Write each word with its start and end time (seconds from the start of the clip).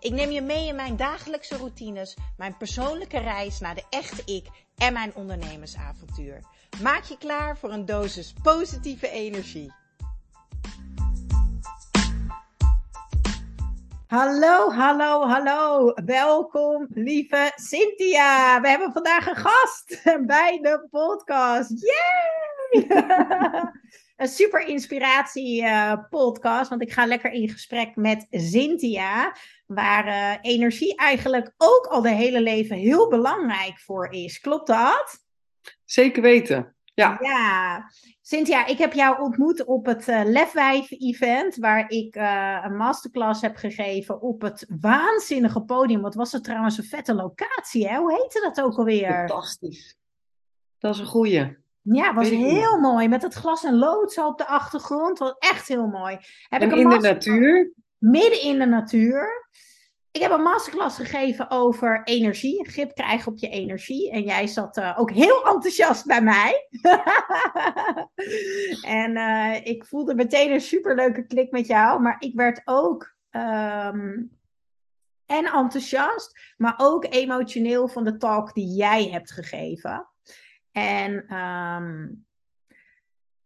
Ik 0.00 0.12
neem 0.12 0.30
je 0.30 0.40
mee 0.40 0.66
in 0.66 0.74
mijn 0.74 0.96
dagelijkse 0.96 1.56
routines, 1.56 2.16
mijn 2.36 2.56
persoonlijke 2.56 3.18
reis 3.18 3.60
naar 3.60 3.74
de 3.74 3.84
echte 3.90 4.22
ik 4.24 4.46
en 4.76 4.92
mijn 4.92 5.14
ondernemersavontuur. 5.14 6.40
Maak 6.82 7.02
je 7.04 7.18
klaar 7.18 7.58
voor 7.58 7.72
een 7.72 7.84
dosis 7.84 8.34
positieve 8.42 9.08
energie. 9.08 9.72
Hallo, 14.06 14.70
hallo, 14.70 15.26
hallo. 15.26 15.92
Welkom, 16.04 16.86
lieve 16.90 17.52
Cynthia. 17.54 18.60
We 18.60 18.68
hebben 18.68 18.92
vandaag 18.92 19.26
een 19.26 19.36
gast 19.36 20.02
bij 20.26 20.58
de 20.62 20.86
podcast. 20.90 21.72
Yay! 21.80 22.86
een 24.16 24.28
super 24.28 24.66
inspiratie 24.66 25.62
uh, 25.62 25.92
podcast, 26.10 26.68
want 26.68 26.82
ik 26.82 26.92
ga 26.92 27.06
lekker 27.06 27.30
in 27.30 27.48
gesprek 27.48 27.96
met 27.96 28.26
Cynthia, 28.30 29.36
waar 29.66 30.06
uh, 30.06 30.50
energie 30.52 30.96
eigenlijk 30.96 31.52
ook 31.56 31.86
al 31.86 32.02
de 32.02 32.10
hele 32.10 32.40
leven 32.40 32.76
heel 32.76 33.08
belangrijk 33.08 33.78
voor 33.78 34.12
is. 34.12 34.40
Klopt 34.40 34.66
dat? 34.66 35.24
Zeker 35.84 36.22
weten. 36.22 36.74
Ja. 36.94 37.18
Ja. 37.20 37.84
Cynthia, 38.22 38.66
ik 38.66 38.78
heb 38.78 38.92
jou 38.92 39.20
ontmoet 39.20 39.64
op 39.64 39.86
het 39.86 40.08
uh, 40.08 40.20
Lefwijf-event, 40.24 41.56
waar 41.56 41.90
ik 41.90 42.14
een 42.64 42.76
masterclass 42.76 43.40
heb 43.40 43.56
gegeven 43.56 44.20
op 44.20 44.42
het 44.42 44.66
waanzinnige 44.80 45.60
podium. 45.60 46.00
Wat 46.00 46.14
was 46.14 46.32
het 46.32 46.44
trouwens 46.44 46.78
een 46.78 46.84
vette 46.84 47.14
locatie, 47.14 47.88
hè? 47.88 47.98
Hoe 47.98 48.12
heette 48.12 48.40
dat 48.40 48.64
ook 48.64 48.78
alweer? 48.78 49.12
Fantastisch. 49.12 49.96
Dat 50.78 50.94
is 50.94 51.00
een 51.00 51.06
goeie. 51.06 51.56
Ja, 51.82 52.14
was 52.14 52.28
heel 52.28 52.78
mooi. 52.80 53.08
Met 53.08 53.22
het 53.22 53.34
glas 53.34 53.64
en 53.64 53.74
lood 53.74 54.12
zo 54.12 54.26
op 54.26 54.38
de 54.38 54.46
achtergrond. 54.46 55.18
Was 55.18 55.34
echt 55.38 55.68
heel 55.68 55.86
mooi. 55.86 56.18
Heb 56.48 56.60
en 56.60 56.70
ik 56.70 56.76
in 56.76 56.88
de 56.88 56.98
natuur? 56.98 57.72
Midden 57.98 58.42
in 58.42 58.58
de 58.58 58.66
natuur. 58.66 59.45
Ik 60.16 60.22
heb 60.22 60.30
een 60.30 60.42
masterclass 60.42 60.96
gegeven 60.96 61.50
over 61.50 62.02
energie. 62.04 62.68
Grip 62.68 62.94
krijgen 62.94 63.32
op 63.32 63.38
je 63.38 63.48
energie. 63.48 64.10
En 64.10 64.22
jij 64.22 64.46
zat 64.46 64.76
uh, 64.76 64.98
ook 64.98 65.10
heel 65.10 65.44
enthousiast 65.44 66.06
bij 66.06 66.22
mij. 66.22 66.68
en 69.00 69.16
uh, 69.16 69.66
ik 69.66 69.84
voelde 69.84 70.14
meteen 70.14 70.52
een 70.52 70.60
superleuke 70.60 71.26
klik 71.26 71.50
met 71.50 71.66
jou. 71.66 72.00
Maar 72.00 72.16
ik 72.18 72.34
werd 72.34 72.60
ook 72.64 73.14
um, 73.30 74.38
en 75.26 75.44
enthousiast, 75.44 76.54
maar 76.56 76.74
ook 76.76 77.06
emotioneel 77.10 77.88
van 77.88 78.04
de 78.04 78.16
talk 78.16 78.54
die 78.54 78.74
jij 78.74 79.08
hebt 79.08 79.32
gegeven. 79.32 80.08
En 80.72 81.36
um, 81.36 82.26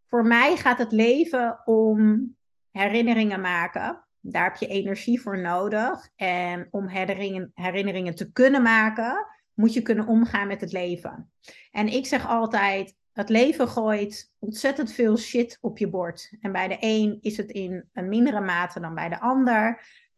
voor 0.07 0.25
mij 0.25 0.57
gaat 0.57 0.77
het 0.77 0.91
leven 0.91 1.61
om 1.65 2.29
herinneringen 2.71 3.41
maken. 3.41 4.05
Daar 4.21 4.43
heb 4.43 4.55
je 4.55 4.67
energie 4.67 5.21
voor 5.21 5.39
nodig. 5.39 6.09
En 6.15 6.67
om 6.71 6.87
herinneringen, 6.87 7.51
herinneringen 7.53 8.15
te 8.15 8.31
kunnen 8.31 8.61
maken, 8.61 9.25
moet 9.53 9.73
je 9.73 9.81
kunnen 9.81 10.07
omgaan 10.07 10.47
met 10.47 10.61
het 10.61 10.71
leven. 10.71 11.31
En 11.71 11.87
ik 11.87 12.05
zeg 12.05 12.27
altijd: 12.27 12.95
het 13.11 13.29
leven 13.29 13.67
gooit 13.67 14.31
ontzettend 14.39 14.91
veel 14.91 15.17
shit 15.17 15.57
op 15.61 15.77
je 15.77 15.89
bord. 15.89 16.33
En 16.41 16.51
bij 16.51 16.67
de 16.67 16.77
een 16.79 17.17
is 17.21 17.37
het 17.37 17.51
in 17.51 17.89
een 17.93 18.09
mindere 18.09 18.41
mate 18.41 18.79
dan 18.79 18.95
bij 18.95 19.09
de 19.09 19.19
ander. 19.19 19.67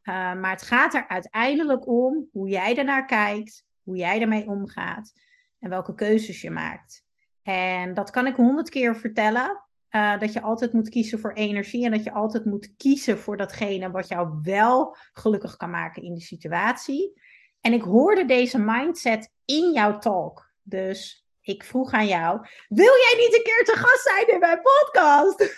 Uh, 0.04 0.14
maar 0.14 0.52
het 0.52 0.62
gaat 0.62 0.94
er 0.94 1.08
uiteindelijk 1.08 1.88
om 1.88 2.28
hoe 2.32 2.50
jij 2.50 2.78
ernaar 2.78 3.06
kijkt, 3.06 3.66
hoe 3.84 3.98
jij 3.98 4.22
ermee 4.22 4.48
omgaat 4.48 5.14
en 5.60 5.70
welke 5.70 5.96
keuzes 5.96 6.42
je 6.42 6.52
maakt. 6.52 7.06
En 7.44 7.94
dat 7.94 8.10
kan 8.10 8.28
ik 8.28 8.36
honderd 8.36 8.70
keer 8.70 8.96
vertellen. 8.96 9.63
Uh, 9.96 10.20
dat 10.20 10.34
je 10.34 10.42
altijd 10.42 10.74
moet 10.74 10.90
kiezen 10.90 11.20
voor 11.20 11.34
energie 11.34 11.86
en 11.86 11.92
dat 11.92 12.04
je 12.04 12.12
altijd 12.12 12.46
moet 12.46 12.74
kiezen 12.78 13.18
voor 13.18 13.38
datgene 13.38 13.92
wat 13.92 14.08
jou 14.08 14.40
wel 14.42 14.98
gelukkig 15.14 15.58
kan 15.58 15.70
maken 15.70 16.04
in 16.04 16.14
de 16.14 16.22
situatie. 16.22 17.22
En 17.62 17.74
ik 17.74 17.82
hoorde 17.82 18.26
deze 18.26 18.60
mindset 18.60 19.30
in 19.46 19.72
jouw 19.72 19.98
talk. 19.98 20.52
Dus 20.62 21.26
ik 21.42 21.64
vroeg 21.64 21.92
aan 21.92 22.08
jou: 22.08 22.48
Wil 22.68 22.94
jij 22.94 23.16
niet 23.18 23.36
een 23.38 23.44
keer 23.44 23.64
te 23.66 23.78
gast 23.80 24.04
zijn 24.04 24.28
in 24.28 24.40
mijn 24.40 24.62
podcast? 24.62 25.58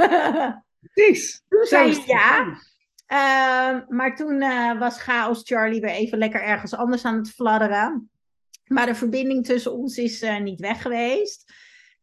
Precies. 0.92 1.42
Toen 1.48 1.64
zei 1.64 1.90
je 1.90 2.02
ja. 2.06 2.46
Uh, 3.10 3.88
maar 3.88 4.16
toen 4.16 4.42
uh, 4.42 4.78
was 4.78 5.02
Chaos 5.02 5.42
Charlie 5.44 5.80
weer 5.80 5.90
even 5.90 6.18
lekker 6.18 6.42
ergens 6.42 6.74
anders 6.74 7.04
aan 7.04 7.16
het 7.16 7.30
fladderen. 7.30 8.10
Maar 8.64 8.86
de 8.86 8.94
verbinding 8.94 9.44
tussen 9.44 9.72
ons 9.72 9.96
is 9.96 10.22
uh, 10.22 10.40
niet 10.40 10.60
weg 10.60 10.82
geweest. 10.82 11.52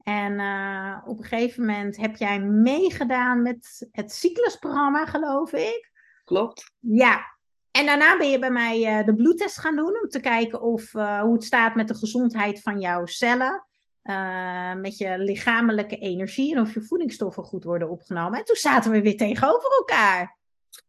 En 0.08 0.40
uh, 0.40 0.98
op 1.06 1.18
een 1.18 1.26
gegeven 1.26 1.66
moment 1.66 1.98
heb 1.98 2.16
jij 2.16 2.40
meegedaan 2.40 3.42
met 3.42 3.88
het 3.92 4.12
cyclusprogramma, 4.12 5.06
geloof 5.06 5.54
ik. 5.54 5.92
Klopt. 6.24 6.72
Ja. 6.80 7.36
En 7.72 7.86
daarna 7.86 8.18
ben 8.18 8.30
je 8.30 8.40
bij 8.40 8.52
mij 8.52 9.00
uh, 9.00 9.06
de 9.06 9.16
bloedtest 9.16 9.60
gaan 9.60 9.76
doen 9.76 10.02
om 10.02 10.10
te 10.10 10.20
kijken 10.20 10.62
of, 10.62 10.92
hoe 10.92 11.34
het 11.34 11.44
staat 11.44 11.76
met 11.76 11.88
de 11.88 11.96
gezondheid 11.96 12.62
van 12.62 12.80
jouw 12.80 13.06
cellen. 13.06 13.66
met 14.82 14.98
je 14.98 15.18
lichamelijke 15.18 15.98
energie 15.98 16.56
en 16.56 16.62
of 16.62 16.74
je 16.74 16.82
voedingsstoffen 16.82 17.44
goed 17.44 17.64
worden 17.64 17.90
opgenomen. 17.90 18.40
En 18.40 18.46
toen 18.46 18.56
zaten 18.56 18.92
we 18.92 19.02
weer 19.02 19.18
tegenover 19.18 19.72
elkaar. 19.78 20.38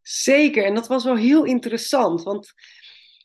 Zeker, 0.02 0.64
en 0.64 0.74
dat 0.74 0.88
was 0.88 1.04
wel 1.04 1.16
heel 1.16 1.44
interessant. 1.44 2.22
Want 2.22 2.54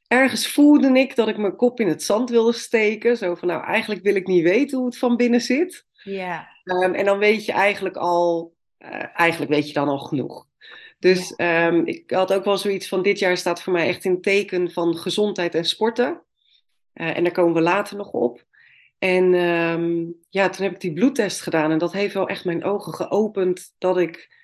ergens 0.08 0.48
voelde 0.48 1.00
ik 1.00 1.16
dat 1.16 1.28
ik 1.28 1.38
mijn 1.38 1.56
kop 1.56 1.80
in 1.80 1.88
het 1.88 2.04
zand 2.04 2.30
wilde 2.30 2.54
steken. 2.54 3.18
Zo 3.18 3.36
van, 3.36 3.48
nou, 3.48 3.64
eigenlijk 3.64 4.04
wil 4.04 4.16
ik 4.16 4.28
niet 4.28 4.44
weten 4.44 4.78
hoe 4.78 4.88
het 4.88 4.98
van 4.98 5.16
binnen 5.16 5.42
zit. 5.42 5.86
Ja. 6.04 6.48
Um, 6.64 6.94
en 6.94 7.06
dan 7.06 7.18
weet 7.18 7.46
je 7.46 7.52
eigenlijk 7.52 7.96
al, 7.96 8.54
uh, 8.80 9.20
eigenlijk 9.20 9.52
weet 9.52 9.68
je 9.68 9.74
dan 9.74 9.88
al 9.88 10.00
genoeg. 10.00 10.48
Dus 11.00 11.34
ja. 11.36 11.68
um, 11.68 11.86
ik 11.86 12.12
had 12.12 12.34
ook 12.34 12.44
wel 12.44 12.58
zoiets 12.58 12.88
van, 12.88 13.02
dit 13.02 13.20
jaar 13.20 13.38
staat 13.38 13.62
voor 13.62 13.74
mij 13.74 13.88
echt 13.88 14.06
in 14.06 14.22
teken 14.22 14.72
van 14.72 14.98
gezondheid 14.98 15.56
en 15.56 15.66
sporten. 15.66 16.22
Uh, 16.94 17.18
en 17.18 17.24
daar 17.24 17.34
komen 17.34 17.54
we 17.54 17.62
later 17.62 17.98
nog 17.98 18.12
op. 18.12 18.46
En 19.00 19.34
um, 19.34 20.16
ja, 20.30 20.50
toen 20.50 20.66
heb 20.66 20.74
ik 20.74 20.82
die 20.82 20.94
bloedtest 20.94 21.42
gedaan 21.42 21.72
en 21.72 21.78
dat 21.78 21.94
heeft 21.94 22.14
wel 22.14 22.28
echt 22.28 22.46
mijn 22.46 22.64
ogen 22.64 22.94
geopend 22.94 23.74
dat 23.78 23.98
ik 23.98 24.42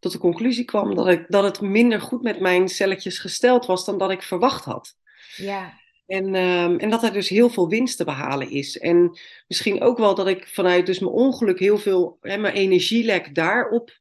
tot 0.00 0.12
de 0.12 0.18
conclusie 0.18 0.64
kwam 0.64 0.94
dat, 0.94 1.08
ik, 1.08 1.24
dat 1.28 1.44
het 1.44 1.60
minder 1.60 2.00
goed 2.00 2.22
met 2.22 2.40
mijn 2.40 2.68
celletjes 2.68 3.18
gesteld 3.18 3.66
was 3.66 3.84
dan 3.84 3.98
dat 3.98 4.10
ik 4.10 4.22
verwacht 4.22 4.64
had. 4.64 4.96
Ja. 5.36 5.78
En, 6.06 6.34
um, 6.34 6.78
en 6.78 6.90
dat 6.90 7.02
er 7.02 7.12
dus 7.12 7.28
heel 7.28 7.48
veel 7.48 7.68
winst 7.68 7.96
te 7.96 8.04
behalen 8.04 8.50
is. 8.50 8.78
En 8.78 9.18
misschien 9.48 9.82
ook 9.82 9.98
wel 9.98 10.14
dat 10.14 10.26
ik 10.26 10.48
vanuit 10.48 10.86
dus 10.86 10.98
mijn 10.98 11.12
ongeluk 11.12 11.58
heel 11.58 11.78
veel, 11.78 12.18
hè, 12.20 12.36
mijn 12.36 12.54
energielek 12.54 13.34
daarop, 13.34 13.98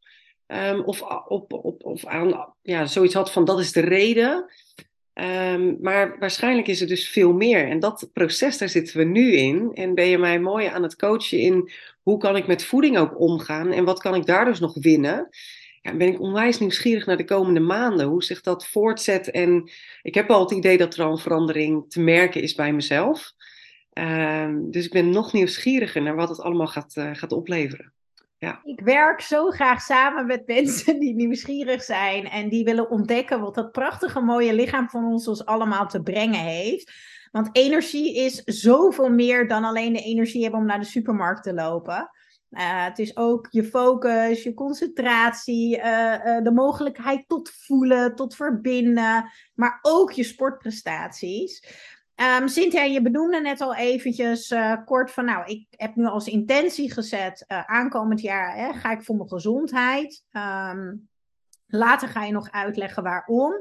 um, 0.48 0.82
of, 0.82 1.02
op, 1.28 1.54
op, 1.54 1.84
of 1.84 2.06
aan, 2.06 2.54
ja, 2.62 2.86
zoiets 2.86 3.14
had 3.14 3.32
van 3.32 3.46
dat 3.46 3.60
is 3.60 3.72
de 3.72 3.82
reden. 3.82 4.46
Um, 5.14 5.78
maar 5.82 6.20
waarschijnlijk 6.20 6.68
is 6.68 6.82
er 6.82 6.88
dus 6.88 7.10
veel 7.10 7.34
meer. 7.34 7.68
En 7.68 7.80
dat 7.80 8.10
proces, 8.14 8.58
daar 8.58 8.70
zitten 8.70 8.98
we 8.98 9.04
nu 9.04 9.32
in. 9.32 9.72
En 9.74 9.96
ben 9.96 10.06
je 10.06 10.18
mij 10.18 10.40
mooi 10.40 10.68
aan 10.68 10.84
het 10.84 10.96
coachen 10.96 11.40
in 11.40 11.72
hoe 12.02 12.18
kan 12.18 12.36
ik 12.36 12.48
met 12.48 12.64
voeding 12.64 12.98
ook 12.98 13.20
omgaan 13.20 13.72
en 13.72 13.84
wat 13.84 14.00
kan 14.00 14.16
ik 14.16 14.26
daar 14.26 14.46
dus 14.46 14.60
nog 14.60 14.74
winnen 14.74 15.30
ben 15.98 16.08
ik 16.08 16.20
onwijs 16.20 16.60
nieuwsgierig 16.60 17.06
naar 17.06 17.18
de 17.18 17.26
komende 17.26 17.60
maanden. 17.60 18.08
Hoe 18.08 18.24
zich 18.24 18.42
dat 18.42 18.68
voortzet. 18.68 19.32
En 19.32 19.72
ik 20.02 20.14
heb 20.14 20.30
al 20.30 20.40
het 20.40 20.52
idee 20.52 20.78
dat 20.78 20.96
er 20.96 21.04
al 21.04 21.12
een 21.12 21.18
verandering 21.18 21.90
te 21.90 22.00
merken 22.00 22.42
is 22.42 22.56
bij 22.56 22.74
mezelf. 22.74 23.34
Uh, 23.94 24.56
dus 24.62 24.86
ik 24.86 24.92
ben 24.92 25.10
nog 25.10 25.34
nieuwsgieriger 25.34 26.02
naar 26.02 26.16
wat 26.16 26.30
het 26.30 26.42
allemaal 26.42 26.68
gaat, 26.68 26.96
uh, 26.96 27.10
gaat 27.14 27.32
opleveren. 27.32 27.94
Ja. 28.38 28.62
Ik 28.64 28.82
werk 28.82 29.22
zo 29.22 29.50
graag 29.50 29.82
samen 29.82 30.26
met 30.26 30.48
mensen 30.48 31.00
die 31.00 31.16
nieuwsgierig 31.16 31.84
zijn 31.84 32.30
en 32.30 32.50
die 32.50 32.64
willen 32.64 32.90
ontdekken 32.90 33.42
wat 33.42 33.56
dat 33.56 33.72
prachtige 33.72 34.20
mooie 34.20 34.54
lichaam 34.54 34.90
van 34.90 35.06
ons 35.06 35.28
ons 35.28 35.46
allemaal 35.46 35.88
te 35.88 36.02
brengen 36.02 36.40
heeft. 36.40 36.92
Want 37.32 37.50
energie 37.52 38.16
is 38.16 38.44
zoveel 38.44 39.10
meer 39.10 39.48
dan 39.48 39.64
alleen 39.64 39.94
de 39.94 40.02
energie 40.02 40.42
hebben 40.42 40.60
om 40.60 40.66
naar 40.66 40.80
de 40.80 40.86
supermarkt 40.86 41.44
te 41.44 41.54
lopen. 41.54 42.10
Uh, 42.52 42.84
het 42.86 43.00
is 43.00 43.18
ook 43.18 43.48
je 43.50 43.64
focus, 43.64 44.44
je 44.44 44.54
concentratie, 44.54 45.78
uh, 45.78 45.84
uh, 45.84 46.44
de 46.44 46.52
mogelijkheid 46.52 47.28
tot 47.28 47.50
voelen, 47.50 48.16
tot 48.16 48.36
verbinden, 48.36 49.32
maar 49.54 49.80
ook 49.82 50.12
je 50.12 50.24
sportprestaties. 50.24 51.64
Um, 52.40 52.48
Cynthia, 52.48 52.84
je 52.84 53.02
benoemde 53.02 53.42
net 53.42 53.62
al 53.62 53.76
eventjes 53.76 54.54
kort 54.86 55.12
van, 55.12 55.26
nou, 55.26 55.46
ik 55.46 55.66
heb 55.70 55.96
nu 55.96 56.06
als 56.06 56.28
intentie 56.28 56.94
gezet, 56.94 57.44
aankomend 57.48 58.22
jaar 58.22 58.56
hè, 58.56 58.74
ga 58.74 58.92
ik 58.92 59.04
voor 59.04 59.16
mijn 59.16 59.30
gezondheid. 59.30 60.24
Um, 60.32 61.10
Later 61.72 62.08
ga 62.08 62.24
je 62.24 62.32
nog 62.32 62.52
uitleggen 62.52 63.04
waarom. 63.04 63.54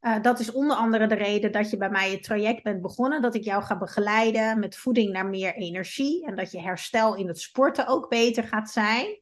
Uh, 0.00 0.22
dat 0.22 0.40
is 0.40 0.52
onder 0.52 0.76
andere 0.76 1.06
de 1.06 1.14
reden 1.14 1.52
dat 1.52 1.70
je 1.70 1.76
bij 1.76 1.90
mij 1.90 2.10
het 2.10 2.22
traject 2.22 2.62
bent 2.62 2.82
begonnen. 2.82 3.22
Dat 3.22 3.34
ik 3.34 3.44
jou 3.44 3.62
ga 3.62 3.78
begeleiden 3.78 4.58
met 4.58 4.76
voeding 4.76 5.12
naar 5.12 5.26
meer 5.26 5.54
energie. 5.54 6.26
En 6.26 6.36
dat 6.36 6.52
je 6.52 6.60
herstel 6.60 7.16
in 7.16 7.28
het 7.28 7.40
sporten 7.40 7.86
ook 7.86 8.08
beter 8.08 8.44
gaat 8.44 8.70
zijn. 8.70 9.20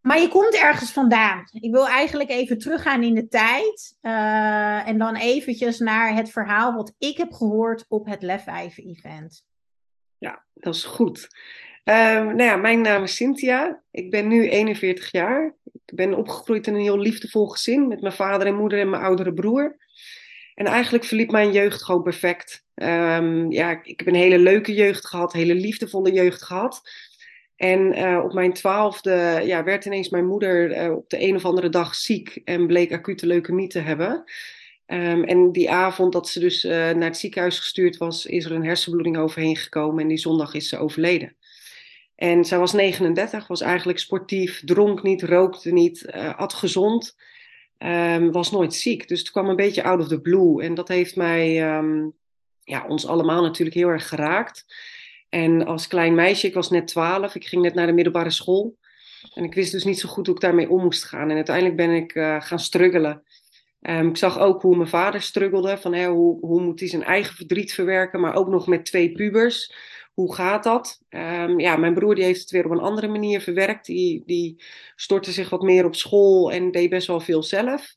Maar 0.00 0.20
je 0.20 0.28
komt 0.28 0.54
ergens 0.54 0.92
vandaan. 0.92 1.48
Ik 1.52 1.70
wil 1.70 1.88
eigenlijk 1.88 2.30
even 2.30 2.58
teruggaan 2.58 3.02
in 3.02 3.14
de 3.14 3.28
tijd. 3.28 3.96
Uh, 4.02 4.88
en 4.88 4.98
dan 4.98 5.16
eventjes 5.16 5.78
naar 5.78 6.14
het 6.14 6.30
verhaal 6.30 6.74
wat 6.74 6.94
ik 6.98 7.16
heb 7.16 7.32
gehoord 7.32 7.84
op 7.88 8.06
het 8.06 8.22
Lefwijven 8.22 8.84
event. 8.84 9.44
Ja, 10.18 10.44
dat 10.54 10.74
is 10.74 10.84
goed. 10.84 11.28
Uh, 11.88 11.94
nou 12.24 12.42
ja, 12.42 12.56
mijn 12.56 12.80
naam 12.80 13.02
is 13.02 13.16
Cynthia. 13.16 13.82
Ik 13.90 14.10
ben 14.10 14.28
nu 14.28 14.48
41 14.48 15.12
jaar. 15.12 15.54
Ik 15.64 15.94
ben 15.94 16.14
opgegroeid 16.14 16.66
in 16.66 16.74
een 16.74 16.80
heel 16.80 16.98
liefdevol 16.98 17.46
gezin 17.46 17.88
met 17.88 18.00
mijn 18.00 18.12
vader 18.12 18.46
en 18.46 18.54
moeder 18.54 18.78
en 18.78 18.90
mijn 18.90 19.02
oudere 19.02 19.34
broer. 19.34 19.76
En 20.54 20.66
eigenlijk 20.66 21.04
verliep 21.04 21.30
mijn 21.30 21.52
jeugd 21.52 21.82
gewoon 21.82 22.02
perfect. 22.02 22.64
Um, 22.74 23.50
ja, 23.50 23.80
ik 23.82 23.98
heb 23.98 24.06
een 24.06 24.14
hele 24.14 24.38
leuke 24.38 24.74
jeugd 24.74 25.06
gehad, 25.06 25.32
hele 25.32 25.54
liefdevolle 25.54 26.12
jeugd 26.12 26.42
gehad. 26.42 26.82
En 27.56 27.98
uh, 27.98 28.20
op 28.24 28.32
mijn 28.32 28.52
twaalfde 28.52 29.42
ja, 29.44 29.64
werd 29.64 29.84
ineens 29.84 30.08
mijn 30.08 30.26
moeder 30.26 30.84
uh, 30.84 30.92
op 30.96 31.10
de 31.10 31.22
een 31.22 31.36
of 31.36 31.44
andere 31.44 31.68
dag 31.68 31.94
ziek 31.94 32.40
en 32.44 32.66
bleek 32.66 32.92
acute 32.92 33.26
leukemie 33.26 33.68
te 33.68 33.78
hebben. 33.78 34.24
Um, 34.86 35.24
en 35.24 35.52
die 35.52 35.70
avond 35.70 36.12
dat 36.12 36.28
ze 36.28 36.40
dus 36.40 36.64
uh, 36.64 36.70
naar 36.70 37.08
het 37.08 37.16
ziekenhuis 37.16 37.58
gestuurd 37.58 37.96
was, 37.96 38.26
is 38.26 38.44
er 38.44 38.52
een 38.52 38.64
hersenbloeding 38.64 39.18
overheen 39.18 39.56
gekomen 39.56 40.02
en 40.02 40.08
die 40.08 40.18
zondag 40.18 40.54
is 40.54 40.68
ze 40.68 40.78
overleden. 40.78 41.36
En 42.16 42.44
zij 42.44 42.58
was 42.58 42.72
39, 42.72 43.46
was 43.46 43.60
eigenlijk 43.60 43.98
sportief, 43.98 44.62
dronk 44.64 45.02
niet, 45.02 45.22
rookte 45.22 45.72
niet, 45.72 46.12
at 46.36 46.54
gezond, 46.54 47.16
um, 47.78 48.32
was 48.32 48.50
nooit 48.50 48.74
ziek. 48.74 49.08
Dus 49.08 49.18
het 49.18 49.30
kwam 49.30 49.48
een 49.48 49.56
beetje 49.56 49.82
out 49.82 50.00
of 50.00 50.08
the 50.08 50.20
blue 50.20 50.62
en 50.62 50.74
dat 50.74 50.88
heeft 50.88 51.16
mij, 51.16 51.76
um, 51.76 52.12
ja, 52.64 52.86
ons 52.88 53.06
allemaal 53.06 53.42
natuurlijk 53.42 53.76
heel 53.76 53.88
erg 53.88 54.08
geraakt. 54.08 54.64
En 55.28 55.66
als 55.66 55.86
klein 55.86 56.14
meisje, 56.14 56.46
ik 56.46 56.54
was 56.54 56.70
net 56.70 56.86
12, 56.86 57.34
ik 57.34 57.46
ging 57.46 57.62
net 57.62 57.74
naar 57.74 57.86
de 57.86 57.92
middelbare 57.92 58.30
school. 58.30 58.76
En 59.34 59.44
ik 59.44 59.54
wist 59.54 59.72
dus 59.72 59.84
niet 59.84 59.98
zo 59.98 60.08
goed 60.08 60.26
hoe 60.26 60.34
ik 60.34 60.40
daarmee 60.40 60.70
om 60.70 60.82
moest 60.82 61.04
gaan. 61.04 61.30
En 61.30 61.36
uiteindelijk 61.36 61.76
ben 61.76 61.90
ik 61.90 62.14
uh, 62.14 62.40
gaan 62.40 62.58
struggelen. 62.58 63.22
Um, 63.80 64.08
ik 64.08 64.16
zag 64.16 64.38
ook 64.38 64.62
hoe 64.62 64.76
mijn 64.76 64.88
vader 64.88 65.22
struggelde. 65.22 65.78
Van, 65.78 66.04
hoe, 66.04 66.40
hoe 66.40 66.60
moet 66.60 66.80
hij 66.80 66.88
zijn 66.88 67.04
eigen 67.04 67.34
verdriet 67.34 67.74
verwerken, 67.74 68.20
maar 68.20 68.34
ook 68.34 68.48
nog 68.48 68.66
met 68.66 68.84
twee 68.84 69.12
pubers. 69.12 69.74
Hoe 70.16 70.34
gaat 70.34 70.64
dat? 70.64 71.02
Um, 71.10 71.60
ja, 71.60 71.76
mijn 71.76 71.94
broer 71.94 72.14
die 72.14 72.24
heeft 72.24 72.40
het 72.40 72.50
weer 72.50 72.64
op 72.64 72.70
een 72.70 72.78
andere 72.78 73.08
manier 73.08 73.40
verwerkt. 73.40 73.86
Die, 73.86 74.22
die 74.26 74.62
stortte 74.94 75.32
zich 75.32 75.50
wat 75.50 75.62
meer 75.62 75.84
op 75.84 75.94
school 75.94 76.52
en 76.52 76.70
deed 76.70 76.90
best 76.90 77.06
wel 77.06 77.20
veel 77.20 77.42
zelf. 77.42 77.96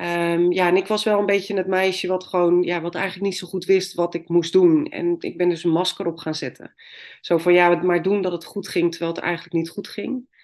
Um, 0.00 0.52
ja, 0.52 0.68
en 0.68 0.76
ik 0.76 0.86
was 0.86 1.04
wel 1.04 1.18
een 1.18 1.26
beetje 1.26 1.56
het 1.56 1.66
meisje 1.66 2.06
wat 2.06 2.24
gewoon, 2.24 2.62
ja, 2.62 2.80
wat 2.80 2.94
eigenlijk 2.94 3.24
niet 3.24 3.38
zo 3.38 3.46
goed 3.46 3.64
wist 3.64 3.94
wat 3.94 4.14
ik 4.14 4.28
moest 4.28 4.52
doen. 4.52 4.86
En 4.86 5.16
ik 5.18 5.36
ben 5.36 5.48
dus 5.48 5.64
een 5.64 5.70
masker 5.70 6.06
op 6.06 6.18
gaan 6.18 6.34
zetten. 6.34 6.74
Zo 7.20 7.38
van, 7.38 7.52
ja, 7.52 7.82
maar 7.82 8.02
doen 8.02 8.22
dat 8.22 8.32
het 8.32 8.44
goed 8.44 8.68
ging, 8.68 8.90
terwijl 8.90 9.12
het 9.12 9.22
eigenlijk 9.22 9.54
niet 9.54 9.70
goed 9.70 9.88
ging. 9.88 10.36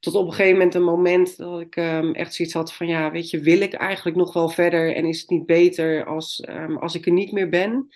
Tot 0.00 0.14
op 0.14 0.26
een 0.26 0.32
gegeven 0.32 0.52
moment 0.52 0.74
een 0.74 0.82
moment 0.82 1.36
dat 1.36 1.60
ik 1.60 1.76
um, 1.76 2.14
echt 2.14 2.34
zoiets 2.34 2.54
had 2.54 2.72
van, 2.72 2.86
ja, 2.86 3.10
weet 3.10 3.30
je, 3.30 3.40
wil 3.40 3.60
ik 3.60 3.72
eigenlijk 3.72 4.16
nog 4.16 4.32
wel 4.32 4.48
verder? 4.48 4.94
En 4.94 5.04
is 5.04 5.20
het 5.20 5.30
niet 5.30 5.46
beter 5.46 6.04
als, 6.04 6.46
als 6.78 6.94
ik 6.94 7.06
er 7.06 7.12
niet 7.12 7.32
meer 7.32 7.48
ben? 7.48 7.88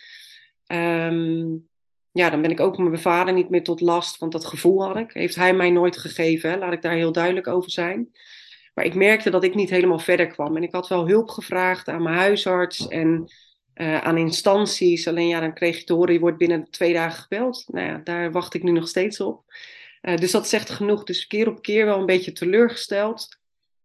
Ja, 2.15 2.31
dan 2.31 2.43
ben 2.43 2.51
ik 2.51 2.61
ook 2.61 2.79
mijn 2.79 2.99
vader 2.99 3.35
niet 3.35 3.51
meer 3.51 3.63
tot 3.63 3.81
last, 3.81 4.19
want 4.19 4.33
dat 4.33 4.45
gevoel 4.45 4.85
had 4.85 4.97
ik. 4.97 5.13
Heeft 5.13 5.35
hij 5.35 5.55
mij 5.55 5.71
nooit 5.71 5.97
gegeven, 5.97 6.59
laat 6.59 6.73
ik 6.73 6.83
daar 6.83 6.95
heel 6.95 7.13
duidelijk 7.13 7.47
over 7.47 7.71
zijn. 7.71 8.11
Maar 8.75 8.85
ik 8.85 8.95
merkte 8.95 9.31
dat 9.31 9.45
ik 9.45 9.55
niet 9.55 9.71
helemaal 9.71 9.99
verder 9.99 10.27
kwam. 10.27 10.57
En 10.57 10.63
ik 10.63 10.73
had 10.73 10.89
wel 10.89 11.09
hulp 11.09 11.29
gevraagd 11.29 11.89
aan 11.89 12.03
mijn 12.03 12.17
huisarts 12.17 12.89
en 12.89 13.33
uh, 13.75 13.99
aan 13.99 14.17
instanties. 14.17 15.09
Alleen 15.09 15.29
ja, 15.29 15.41
dan 15.41 15.55
kreeg 15.55 15.79
je 15.79 15.85
te 15.85 15.93
horen, 15.93 16.13
je 16.13 16.21
wordt 16.21 16.39
binnen 16.39 16.71
twee 16.71 16.93
dagen 16.93 17.23
gebeld. 17.23 17.65
Nou 17.67 17.87
ja, 17.87 18.01
daar 18.05 18.33
wacht 18.33 18.55
ik 18.55 18.63
nu 18.63 18.71
nog 18.71 18.89
steeds 18.89 19.21
op. 19.21 19.45
Uh, 20.03 20.17
dus 20.17 20.31
dat 20.31 20.49
zegt 20.49 20.71
genoeg. 20.71 21.05
Dus 21.05 21.27
keer 21.27 21.49
op 21.49 21.63
keer 21.63 21.85
wel 21.85 21.99
een 21.99 22.07
beetje 22.07 22.33
teleurgesteld. 22.33 23.39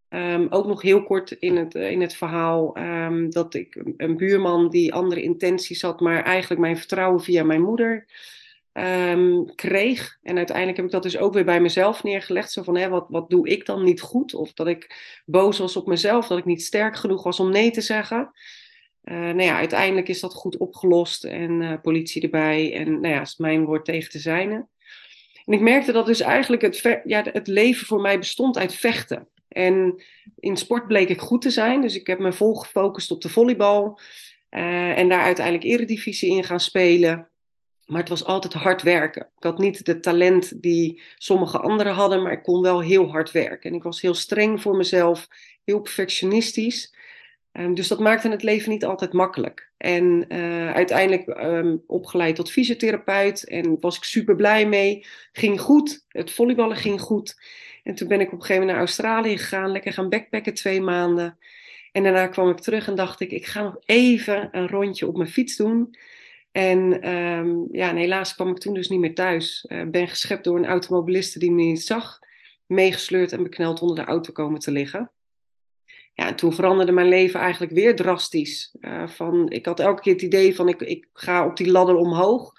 Um, 0.09 0.47
ook 0.50 0.65
nog 0.65 0.81
heel 0.81 1.03
kort 1.03 1.31
in 1.31 1.57
het, 1.57 1.75
in 1.75 2.01
het 2.01 2.15
verhaal 2.15 2.77
um, 2.77 3.29
dat 3.29 3.53
ik 3.53 3.83
een 3.97 4.17
buurman 4.17 4.69
die 4.69 4.94
andere 4.94 5.21
intenties 5.21 5.81
had, 5.81 6.00
maar 6.00 6.23
eigenlijk 6.23 6.61
mijn 6.61 6.77
vertrouwen 6.77 7.21
via 7.21 7.44
mijn 7.44 7.61
moeder 7.61 8.06
um, 8.73 9.56
kreeg. 9.56 10.17
En 10.23 10.38
uiteindelijk 10.38 10.77
heb 10.77 10.85
ik 10.85 10.91
dat 10.91 11.03
dus 11.03 11.17
ook 11.17 11.33
weer 11.33 11.45
bij 11.45 11.61
mezelf 11.61 12.03
neergelegd. 12.03 12.51
Zo 12.51 12.63
van, 12.63 12.77
hè, 12.77 12.89
wat, 12.89 13.06
wat 13.09 13.29
doe 13.29 13.47
ik 13.47 13.65
dan 13.65 13.83
niet 13.83 14.01
goed? 14.01 14.33
Of 14.33 14.53
dat 14.53 14.67
ik 14.67 14.95
boos 15.25 15.57
was 15.57 15.75
op 15.75 15.88
mezelf, 15.88 16.27
dat 16.27 16.38
ik 16.38 16.45
niet 16.45 16.63
sterk 16.63 16.95
genoeg 16.95 17.23
was 17.23 17.39
om 17.39 17.51
nee 17.51 17.71
te 17.71 17.81
zeggen. 17.81 18.31
Uh, 19.03 19.15
nou 19.15 19.41
ja, 19.41 19.57
uiteindelijk 19.57 20.07
is 20.07 20.19
dat 20.19 20.33
goed 20.33 20.57
opgelost 20.57 21.23
en 21.23 21.62
uh, 21.62 21.73
politie 21.81 22.21
erbij. 22.21 22.73
En 22.73 23.00
nou 23.00 23.13
ja, 23.13 23.21
is 23.21 23.38
mijn 23.38 23.65
woord 23.65 23.85
tegen 23.85 24.12
te 24.12 24.19
zijn. 24.19 24.51
En 25.45 25.53
ik 25.53 25.62
merkte 25.62 25.91
dat 25.91 26.05
dus 26.05 26.19
eigenlijk 26.19 26.62
het, 26.62 27.01
ja, 27.03 27.23
het 27.31 27.47
leven 27.47 27.88
voor 27.88 28.01
mij 28.01 28.19
bestond 28.19 28.57
uit 28.57 28.73
vechten. 28.73 29.27
En 29.50 30.04
in 30.40 30.57
sport 30.57 30.88
bleek 30.88 31.10
ik 31.10 31.19
goed 31.19 31.42
te 31.42 31.50
zijn. 31.50 31.81
Dus 31.81 31.96
ik 31.96 32.07
heb 32.07 32.19
me 32.19 32.34
vol 32.34 32.56
gefocust 32.56 33.12
op 33.12 33.22
de 33.22 33.30
volleybal. 33.30 34.00
Uh, 34.51 34.98
en 34.98 35.10
daar 35.10 35.22
uiteindelijk 35.22 35.66
eredivisie 35.66 36.36
in 36.36 36.44
gaan 36.44 36.60
spelen. 36.60 37.30
Maar 37.86 38.00
het 38.00 38.10
was 38.10 38.25
altijd 38.25 38.54
hard 38.54 38.81
werken. 38.81 39.22
Ik 39.38 39.44
had 39.44 39.57
niet 39.57 39.86
de 39.86 40.00
talent 40.00 40.62
die 40.62 41.01
sommige 41.18 41.60
anderen 41.60 41.94
hadden, 41.94 42.24
maar 42.24 42.31
ik 42.31 42.44
kon 42.44 42.62
wel 42.62 42.81
heel 42.81 43.12
hard 43.12 43.31
werken. 43.31 43.69
En 43.69 43.75
ik 43.75 43.84
was 43.84 44.01
heel 44.01 44.13
streng 44.13 44.62
voor 44.62 44.75
mezelf, 44.75 45.28
heel 45.63 45.81
perfectionistisch. 45.81 46.96
Um, 47.51 47.74
dus 47.75 47.88
dat 47.88 48.00
maakte 48.00 48.30
het 48.30 48.44
leven 48.44 48.72
niet 48.72 48.86
altijd 48.86 49.13
makkelijk. 49.13 49.72
En 49.78 50.25
uh, 50.28 50.72
uiteindelijk 50.72 51.28
um, 51.28 51.84
opgeleid 51.88 52.36
tot 52.36 52.51
fysiotherapeut 52.51 53.44
en 53.44 53.78
was 53.80 53.98
ik 53.98 54.04
super 54.04 54.36
blij 54.36 54.68
mee. 54.68 55.06
Ging 55.31 55.62
goed, 55.62 56.06
het 56.07 56.31
volleyballen 56.31 56.78
ging 56.78 57.01
goed. 57.01 57.42
En 57.89 57.95
toen 57.95 58.07
ben 58.07 58.19
ik 58.19 58.27
op 58.27 58.33
een 58.33 58.41
gegeven 58.41 58.62
moment 58.62 58.77
naar 58.77 58.88
Australië 58.88 59.38
gegaan, 59.38 59.71
lekker 59.71 59.94
gaan 59.94 60.09
backpacken 60.09 60.53
twee 60.53 60.81
maanden. 60.81 61.38
En 61.91 62.03
daarna 62.03 62.27
kwam 62.27 62.50
ik 62.50 62.59
terug 62.59 62.88
en 62.88 62.95
dacht 62.95 63.19
ik, 63.19 63.31
ik 63.31 63.45
ga 63.45 63.62
nog 63.62 63.77
even 63.86 64.50
een 64.51 64.68
rondje 64.68 65.07
op 65.07 65.18
mijn 65.18 65.30
fiets 65.30 65.56
doen. 65.56 65.95
En 66.51 67.09
um, 67.09 67.68
ja, 67.71 67.89
en 67.89 67.95
helaas 67.95 68.36
kwam 68.36 68.50
ik 68.50 68.57
toen 68.57 68.74
dus 68.74 68.89
niet 68.89 69.00
meer 69.00 69.13
thuis. 69.15 69.65
Uh, 69.68 69.83
ben 69.83 70.07
geschept 70.07 70.44
door 70.44 70.57
een 70.57 70.65
automobiliste 70.65 71.39
die 71.39 71.51
me 71.51 71.63
niet 71.63 71.81
zag. 71.81 72.19
Meegesleurd 72.65 73.31
en 73.31 73.44
bekneld 73.44 73.81
onder 73.81 73.95
de 73.95 74.12
auto 74.12 74.31
komen 74.31 74.59
te 74.59 74.71
liggen. 74.71 75.12
Ja, 76.13 76.27
en 76.27 76.36
toen 76.36 76.53
veranderde 76.53 76.91
mijn 76.91 77.07
leven 77.07 77.39
eigenlijk 77.39 77.71
weer 77.71 77.95
drastisch. 77.95 78.75
Uh, 78.81 79.07
van, 79.07 79.50
ik 79.50 79.65
had 79.65 79.80
elke 79.80 80.01
keer 80.01 80.13
het 80.13 80.21
idee 80.21 80.56
van 80.56 80.68
ik, 80.68 80.81
ik 80.81 81.07
ga 81.13 81.45
op 81.45 81.57
die 81.57 81.71
ladder 81.71 81.95
omhoog. 81.95 82.53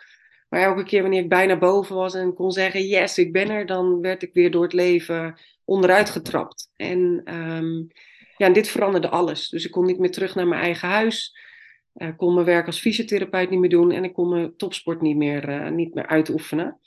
Maar 0.50 0.60
elke 0.60 0.84
keer 0.84 1.02
wanneer 1.02 1.22
ik 1.22 1.28
bijna 1.28 1.58
boven 1.58 1.96
was 1.96 2.14
en 2.14 2.34
kon 2.34 2.50
zeggen 2.50 2.86
yes, 2.86 3.18
ik 3.18 3.32
ben 3.32 3.50
er, 3.50 3.66
dan 3.66 4.00
werd 4.00 4.22
ik 4.22 4.30
weer 4.32 4.50
door 4.50 4.62
het 4.62 4.72
leven 4.72 5.40
onderuit 5.64 6.10
getrapt. 6.10 6.70
En 6.76 7.22
um, 7.34 7.88
ja, 8.36 8.50
dit 8.50 8.68
veranderde 8.68 9.08
alles. 9.08 9.48
Dus 9.48 9.64
ik 9.64 9.70
kon 9.70 9.86
niet 9.86 9.98
meer 9.98 10.10
terug 10.10 10.34
naar 10.34 10.46
mijn 10.46 10.62
eigen 10.62 10.88
huis. 10.88 11.36
Ik 11.94 12.02
uh, 12.02 12.16
kon 12.16 12.34
mijn 12.34 12.46
werk 12.46 12.66
als 12.66 12.80
fysiotherapeut 12.80 13.50
niet 13.50 13.58
meer 13.58 13.70
doen 13.70 13.90
en 13.90 14.04
ik 14.04 14.12
kon 14.12 14.28
mijn 14.28 14.56
topsport 14.56 15.00
niet 15.00 15.16
meer, 15.16 15.48
uh, 15.48 15.70
niet 15.70 15.94
meer 15.94 16.06
uitoefenen. 16.06 16.80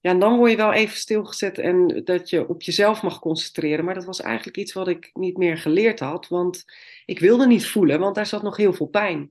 Ja, 0.00 0.10
en 0.10 0.18
dan 0.18 0.36
word 0.36 0.50
je 0.50 0.56
wel 0.56 0.72
even 0.72 0.96
stilgezet 0.96 1.58
en 1.58 2.00
dat 2.04 2.30
je 2.30 2.48
op 2.48 2.62
jezelf 2.62 3.02
mag 3.02 3.18
concentreren. 3.18 3.84
Maar 3.84 3.94
dat 3.94 4.04
was 4.04 4.20
eigenlijk 4.20 4.56
iets 4.56 4.72
wat 4.72 4.88
ik 4.88 5.10
niet 5.12 5.36
meer 5.36 5.58
geleerd 5.58 6.00
had, 6.00 6.28
want 6.28 6.64
ik 7.04 7.18
wilde 7.18 7.46
niet 7.46 7.66
voelen, 7.66 8.00
want 8.00 8.14
daar 8.14 8.26
zat 8.26 8.42
nog 8.42 8.56
heel 8.56 8.72
veel 8.72 8.86
pijn. 8.86 9.30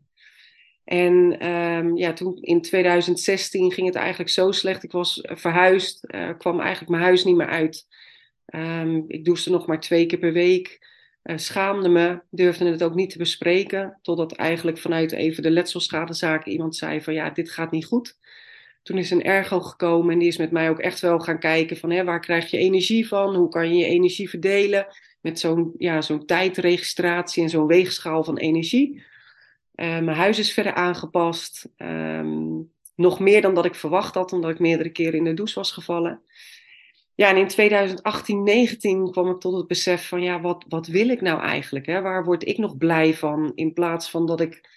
En 0.91 1.47
um, 1.47 1.97
ja, 1.97 2.13
toen 2.13 2.37
in 2.41 2.61
2016 2.61 3.71
ging 3.71 3.87
het 3.87 3.95
eigenlijk 3.95 4.29
zo 4.29 4.51
slecht. 4.51 4.83
Ik 4.83 4.91
was 4.91 5.19
verhuisd, 5.23 6.03
uh, 6.07 6.29
kwam 6.37 6.59
eigenlijk 6.59 6.91
mijn 6.91 7.03
huis 7.03 7.23
niet 7.23 7.35
meer 7.35 7.47
uit. 7.47 7.87
Um, 8.55 9.05
ik 9.07 9.25
douchte 9.25 9.49
nog 9.49 9.67
maar 9.67 9.79
twee 9.79 10.05
keer 10.05 10.19
per 10.19 10.33
week. 10.33 10.89
Uh, 11.23 11.37
schaamde 11.37 11.89
me, 11.89 12.21
durfde 12.29 12.65
het 12.65 12.83
ook 12.83 12.95
niet 12.95 13.09
te 13.09 13.17
bespreken. 13.17 13.99
Totdat 14.01 14.31
eigenlijk 14.31 14.77
vanuit 14.77 15.11
even 15.11 15.43
de 15.43 15.51
letselschadezaken 15.51 16.51
iemand 16.51 16.75
zei 16.75 17.01
van 17.01 17.13
ja, 17.13 17.29
dit 17.29 17.51
gaat 17.51 17.71
niet 17.71 17.85
goed. 17.85 18.17
Toen 18.83 18.97
is 18.97 19.11
een 19.11 19.23
ergo 19.23 19.59
gekomen 19.59 20.13
en 20.13 20.19
die 20.19 20.27
is 20.27 20.37
met 20.37 20.51
mij 20.51 20.69
ook 20.69 20.79
echt 20.79 20.99
wel 20.99 21.19
gaan 21.19 21.39
kijken 21.39 21.77
van 21.77 22.05
waar 22.05 22.19
krijg 22.19 22.51
je 22.51 22.57
energie 22.57 23.07
van? 23.07 23.35
Hoe 23.35 23.49
kan 23.49 23.69
je 23.69 23.75
je 23.75 23.85
energie 23.85 24.29
verdelen? 24.29 24.87
Met 25.21 25.39
zo'n 25.39 25.73
ja, 25.77 26.01
zo'n 26.01 26.25
tijdregistratie 26.25 27.43
en 27.43 27.49
zo'n 27.49 27.67
weegschaal 27.67 28.23
van 28.23 28.37
energie. 28.37 29.09
Uh, 29.81 29.99
mijn 29.99 30.17
huis 30.17 30.39
is 30.39 30.53
verder 30.53 30.73
aangepast. 30.73 31.69
Um, 31.77 32.71
nog 32.95 33.19
meer 33.19 33.41
dan 33.41 33.53
dat 33.53 33.65
ik 33.65 33.75
verwacht 33.75 34.15
had, 34.15 34.33
omdat 34.33 34.51
ik 34.51 34.59
meerdere 34.59 34.89
keren 34.89 35.17
in 35.17 35.23
de 35.23 35.33
douche 35.33 35.55
was 35.55 35.71
gevallen 35.71 36.21
ja, 37.21 37.29
en 37.29 37.37
in 37.37 37.47
2018, 37.47 38.43
19 38.43 39.11
kwam 39.11 39.29
ik 39.29 39.39
tot 39.39 39.55
het 39.55 39.67
besef 39.67 40.07
van, 40.07 40.21
ja, 40.21 40.41
wat, 40.41 40.65
wat 40.67 40.87
wil 40.87 41.09
ik 41.09 41.21
nou 41.21 41.41
eigenlijk? 41.41 41.85
Hè? 41.85 42.01
Waar 42.01 42.23
word 42.23 42.47
ik 42.47 42.57
nog 42.57 42.77
blij 42.77 43.13
van? 43.13 43.51
In 43.55 43.73
plaats 43.73 44.09
van 44.09 44.25
dat 44.25 44.41
ik 44.41 44.69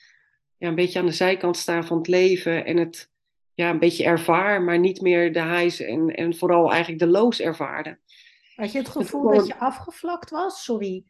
ja, 0.59 0.69
een 0.69 0.75
beetje 0.75 0.99
aan 0.99 1.07
de 1.07 1.13
zijkant 1.13 1.57
sta 1.57 1.83
van 1.83 1.97
het 1.97 2.09
leven 2.09 2.65
en 2.65 2.77
het 2.77 3.11
ja, 3.55 3.71
een 3.71 3.79
beetje 3.79 4.05
ervaar, 4.05 4.63
maar 4.63 4.79
niet 4.79 5.01
meer 5.01 5.33
de 5.33 5.43
highs 5.43 5.81
en, 5.81 6.09
en 6.15 6.37
vooral 6.37 6.71
eigenlijk 6.71 7.03
de 7.03 7.09
lows 7.09 7.41
ervaarde. 7.41 7.99
Had 8.55 8.73
je 8.73 8.79
het 8.79 8.89
gevoel 8.89 9.35
dat 9.35 9.47
je 9.47 9.59
afgevlakt 9.59 10.31
was? 10.31 10.65
Sorry. 10.65 11.05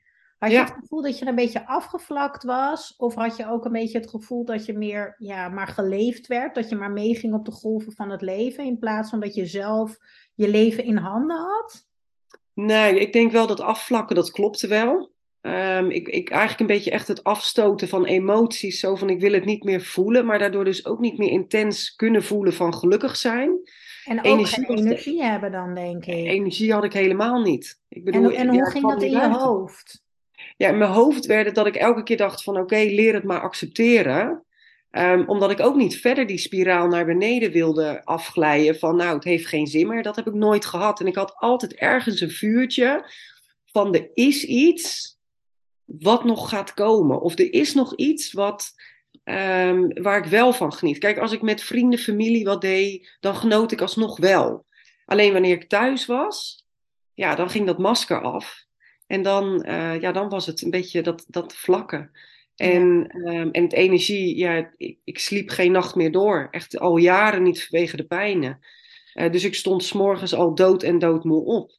Had 0.44 0.52
je 0.52 0.58
het 0.58 0.80
gevoel 0.80 1.02
dat 1.02 1.18
je 1.18 1.26
een 1.26 1.34
beetje 1.34 1.66
afgevlakt 1.66 2.44
was? 2.44 2.94
Of 2.96 3.14
had 3.14 3.36
je 3.36 3.50
ook 3.50 3.64
een 3.64 3.72
beetje 3.72 3.98
het 3.98 4.10
gevoel 4.10 4.44
dat 4.44 4.66
je 4.66 4.72
meer 4.72 5.14
ja, 5.18 5.48
maar 5.48 5.66
geleefd 5.66 6.26
werd? 6.26 6.54
Dat 6.54 6.68
je 6.68 6.76
maar 6.76 6.90
meeging 6.90 7.34
op 7.34 7.44
de 7.44 7.52
golven 7.52 7.92
van 7.92 8.10
het 8.10 8.22
leven 8.22 8.64
in 8.64 8.78
plaats 8.78 9.10
van 9.10 9.20
dat 9.20 9.34
je 9.34 9.46
zelf 9.46 9.96
je 10.34 10.48
leven 10.48 10.84
in 10.84 10.96
handen 10.96 11.36
had? 11.36 11.86
Nee, 12.54 12.98
ik 12.98 13.12
denk 13.12 13.32
wel 13.32 13.46
dat 13.46 13.60
afvlakken, 13.60 14.16
dat 14.16 14.30
klopte 14.30 14.66
wel. 14.66 15.12
Um, 15.40 15.90
ik, 15.90 16.08
ik 16.08 16.30
eigenlijk 16.30 16.60
een 16.60 16.76
beetje 16.76 16.90
echt 16.90 17.08
het 17.08 17.24
afstoten 17.24 17.88
van 17.88 18.04
emoties. 18.04 18.80
Zo 18.80 18.94
van 18.94 19.10
ik 19.10 19.20
wil 19.20 19.32
het 19.32 19.44
niet 19.44 19.64
meer 19.64 19.80
voelen, 19.80 20.26
maar 20.26 20.38
daardoor 20.38 20.64
dus 20.64 20.86
ook 20.86 20.98
niet 20.98 21.18
meer 21.18 21.30
intens 21.30 21.94
kunnen 21.94 22.22
voelen 22.22 22.52
van 22.52 22.74
gelukkig 22.74 23.16
zijn. 23.16 23.58
En 24.04 24.18
ook 24.18 24.24
energie, 24.24 24.64
geen 24.64 24.76
energie 24.76 25.22
hebben 25.22 25.52
dan, 25.52 25.74
denk 25.74 26.06
ik. 26.06 26.14
Energie 26.14 26.72
had 26.72 26.84
ik 26.84 26.92
helemaal 26.92 27.40
niet. 27.42 27.80
Ik 27.88 28.04
bedoel, 28.04 28.30
en, 28.30 28.48
en 28.48 28.48
hoe 28.48 28.70
ging 28.70 28.88
dat 28.88 29.02
in 29.02 29.10
je 29.10 29.28
hoofd? 29.28 30.03
Ja, 30.56 30.68
in 30.68 30.78
mijn 30.78 30.90
hoofd 30.90 31.26
werd 31.26 31.46
het 31.46 31.54
dat 31.54 31.66
ik 31.66 31.76
elke 31.76 32.02
keer 32.02 32.16
dacht 32.16 32.42
van 32.42 32.58
oké, 32.58 32.76
leer 32.76 33.14
het 33.14 33.24
maar 33.24 33.40
accepteren. 33.40 34.44
Um, 34.90 35.28
omdat 35.28 35.50
ik 35.50 35.60
ook 35.60 35.76
niet 35.76 36.00
verder 36.00 36.26
die 36.26 36.38
spiraal 36.38 36.86
naar 36.86 37.04
beneden 37.04 37.50
wilde 37.52 38.04
afglijden 38.04 38.78
van 38.78 38.96
nou, 38.96 39.14
het 39.14 39.24
heeft 39.24 39.46
geen 39.46 39.66
zin 39.66 39.88
meer. 39.88 40.02
Dat 40.02 40.16
heb 40.16 40.26
ik 40.26 40.34
nooit 40.34 40.64
gehad. 40.64 41.00
En 41.00 41.06
ik 41.06 41.14
had 41.14 41.34
altijd 41.36 41.74
ergens 41.74 42.20
een 42.20 42.30
vuurtje 42.30 43.10
van 43.64 43.94
er 43.94 44.10
is 44.14 44.44
iets 44.44 45.18
wat 45.84 46.24
nog 46.24 46.48
gaat 46.48 46.74
komen. 46.74 47.20
Of 47.20 47.38
er 47.38 47.52
is 47.52 47.74
nog 47.74 47.96
iets 47.96 48.32
wat, 48.32 48.72
um, 49.24 50.02
waar 50.02 50.18
ik 50.18 50.30
wel 50.30 50.52
van 50.52 50.72
geniet. 50.72 50.98
Kijk, 50.98 51.18
als 51.18 51.32
ik 51.32 51.42
met 51.42 51.62
vrienden, 51.62 51.98
familie 51.98 52.44
wat 52.44 52.60
deed, 52.60 53.16
dan 53.20 53.36
genoot 53.36 53.72
ik 53.72 53.80
alsnog 53.80 54.18
wel. 54.18 54.66
Alleen 55.04 55.32
wanneer 55.32 55.54
ik 55.54 55.68
thuis 55.68 56.06
was, 56.06 56.66
ja, 57.14 57.34
dan 57.34 57.50
ging 57.50 57.66
dat 57.66 57.78
masker 57.78 58.22
af. 58.22 58.64
En 59.06 59.22
dan, 59.22 59.64
uh, 59.66 60.00
ja, 60.00 60.12
dan 60.12 60.28
was 60.28 60.46
het 60.46 60.62
een 60.62 60.70
beetje 60.70 61.02
dat, 61.02 61.24
dat 61.28 61.54
vlakken. 61.54 62.10
En, 62.56 63.10
ja. 63.24 63.40
um, 63.40 63.50
en 63.50 63.62
het 63.62 63.72
energie, 63.72 64.36
ja, 64.36 64.70
ik, 64.76 64.98
ik, 65.04 65.18
sliep 65.18 65.50
geen 65.50 65.72
nacht 65.72 65.94
meer 65.94 66.12
door. 66.12 66.48
Echt 66.50 66.78
al 66.78 66.96
jaren 66.96 67.42
niet 67.42 67.64
vanwege 67.64 67.96
de 67.96 68.04
pijnen. 68.04 68.58
Uh, 69.14 69.32
dus 69.32 69.44
ik 69.44 69.54
stond 69.54 69.84
s'morgens 69.84 70.34
al 70.34 70.54
dood 70.54 70.82
en 70.82 70.98
doodmoe 70.98 71.44
op. 71.44 71.72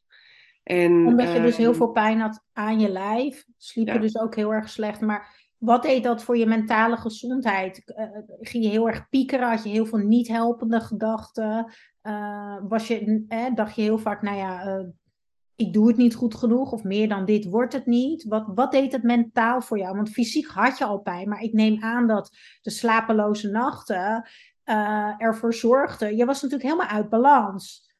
En, 0.62 1.06
Omdat 1.06 1.32
je 1.32 1.40
dus 1.40 1.56
heel 1.56 1.68
ehm, 1.68 1.76
veel 1.76 1.90
pijn 1.90 2.20
had 2.20 2.44
aan 2.52 2.80
je 2.80 2.88
lijf, 2.88 3.44
sliep 3.56 3.88
je 3.88 3.98
dus 3.98 4.18
ook 4.18 4.34
heel 4.34 4.52
erg 4.52 4.68
slecht. 4.68 5.00
Maar 5.00 5.34
wat 5.58 5.82
deed 5.82 6.02
dat 6.04 6.22
voor 6.22 6.36
je 6.36 6.46
mentale 6.46 6.96
gezondheid? 6.96 7.82
Uh, 7.86 8.06
ging 8.40 8.64
je 8.64 8.70
heel 8.70 8.88
erg 8.88 9.08
piekeren? 9.08 9.48
Had 9.48 9.62
je 9.62 9.68
heel 9.68 9.86
veel 9.86 9.98
niet 9.98 10.28
helpende 10.28 10.80
gedachten? 10.80 11.72
Was 12.68 12.86
je, 12.86 13.24
eh, 13.28 13.54
dacht 13.54 13.74
je 13.74 13.82
heel 13.82 13.98
vaak, 13.98 14.22
nou 14.22 14.36
ja, 14.36 14.84
ik 15.56 15.72
doe 15.72 15.88
het 15.88 15.96
niet 15.96 16.14
goed 16.14 16.34
genoeg 16.34 16.72
of 16.72 16.82
meer 16.82 17.08
dan 17.08 17.24
dit 17.24 17.44
wordt 17.44 17.72
het 17.72 17.86
niet. 17.86 18.24
Wat, 18.24 18.44
wat 18.54 18.72
deed 18.72 18.92
het 18.92 19.02
mentaal 19.02 19.60
voor 19.60 19.78
jou? 19.78 19.96
Want 19.96 20.10
fysiek 20.10 20.46
had 20.46 20.78
je 20.78 20.84
al 20.84 20.98
pijn, 20.98 21.28
maar 21.28 21.42
ik 21.42 21.52
neem 21.52 21.82
aan 21.82 22.06
dat 22.06 22.36
de 22.62 22.70
slapeloze 22.70 23.48
nachten 23.48 24.28
ervoor 25.18 25.54
zorgden. 25.54 26.16
Je 26.16 26.24
was 26.24 26.42
natuurlijk 26.42 26.70
helemaal 26.70 26.96
uit 26.96 27.08
balans. 27.08 27.94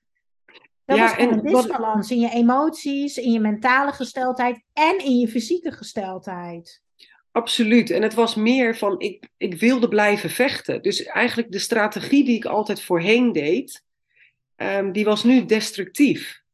Dat 0.84 0.96
ja, 0.96 1.02
was 1.02 1.16
en 1.16 1.32
een 1.32 1.42
disbalans 1.42 2.10
in 2.10 2.20
je 2.20 2.30
emoties, 2.30 3.16
in 3.16 3.32
je 3.32 3.40
mentale 3.40 3.92
gesteldheid 3.92 4.62
en 4.72 4.98
in 4.98 5.18
je 5.18 5.28
fysieke 5.28 5.72
gesteldheid. 5.72 6.82
Absoluut. 7.32 7.90
En 7.90 8.02
het 8.02 8.14
was 8.14 8.34
meer 8.34 8.76
van, 8.76 9.00
ik, 9.00 9.28
ik 9.36 9.54
wilde 9.54 9.88
blijven 9.88 10.30
vechten. 10.30 10.82
Dus 10.82 11.02
eigenlijk 11.02 11.52
de 11.52 11.58
strategie 11.58 12.25
die 12.25 12.36
ik 12.36 12.44
altijd 12.44 12.82
voorheen 12.82 13.32
deed, 13.32 13.84
um, 14.56 14.92
die 14.92 15.04
was 15.04 15.25
nu 15.25 15.44
destructief. 15.44 16.44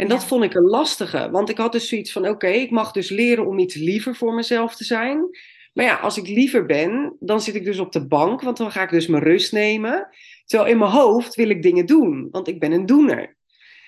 En 0.00 0.08
dat 0.08 0.24
vond 0.24 0.44
ik 0.44 0.54
een 0.54 0.68
lastige, 0.68 1.30
want 1.30 1.50
ik 1.50 1.56
had 1.56 1.72
dus 1.72 1.88
zoiets 1.88 2.12
van: 2.12 2.28
oké, 2.28 2.46
ik 2.46 2.70
mag 2.70 2.92
dus 2.92 3.08
leren 3.08 3.46
om 3.46 3.58
iets 3.58 3.74
liever 3.74 4.14
voor 4.14 4.34
mezelf 4.34 4.76
te 4.76 4.84
zijn. 4.84 5.28
Maar 5.72 5.84
ja, 5.84 5.94
als 5.94 6.16
ik 6.16 6.26
liever 6.26 6.66
ben, 6.66 7.16
dan 7.18 7.40
zit 7.40 7.54
ik 7.54 7.64
dus 7.64 7.78
op 7.78 7.92
de 7.92 8.06
bank, 8.06 8.42
want 8.42 8.56
dan 8.56 8.70
ga 8.70 8.82
ik 8.82 8.90
dus 8.90 9.06
mijn 9.06 9.22
rust 9.22 9.52
nemen. 9.52 10.08
Terwijl 10.44 10.70
in 10.70 10.78
mijn 10.78 10.90
hoofd 10.90 11.34
wil 11.34 11.48
ik 11.48 11.62
dingen 11.62 11.86
doen, 11.86 12.28
want 12.30 12.48
ik 12.48 12.60
ben 12.60 12.72
een 12.72 12.86
doener. 12.86 13.36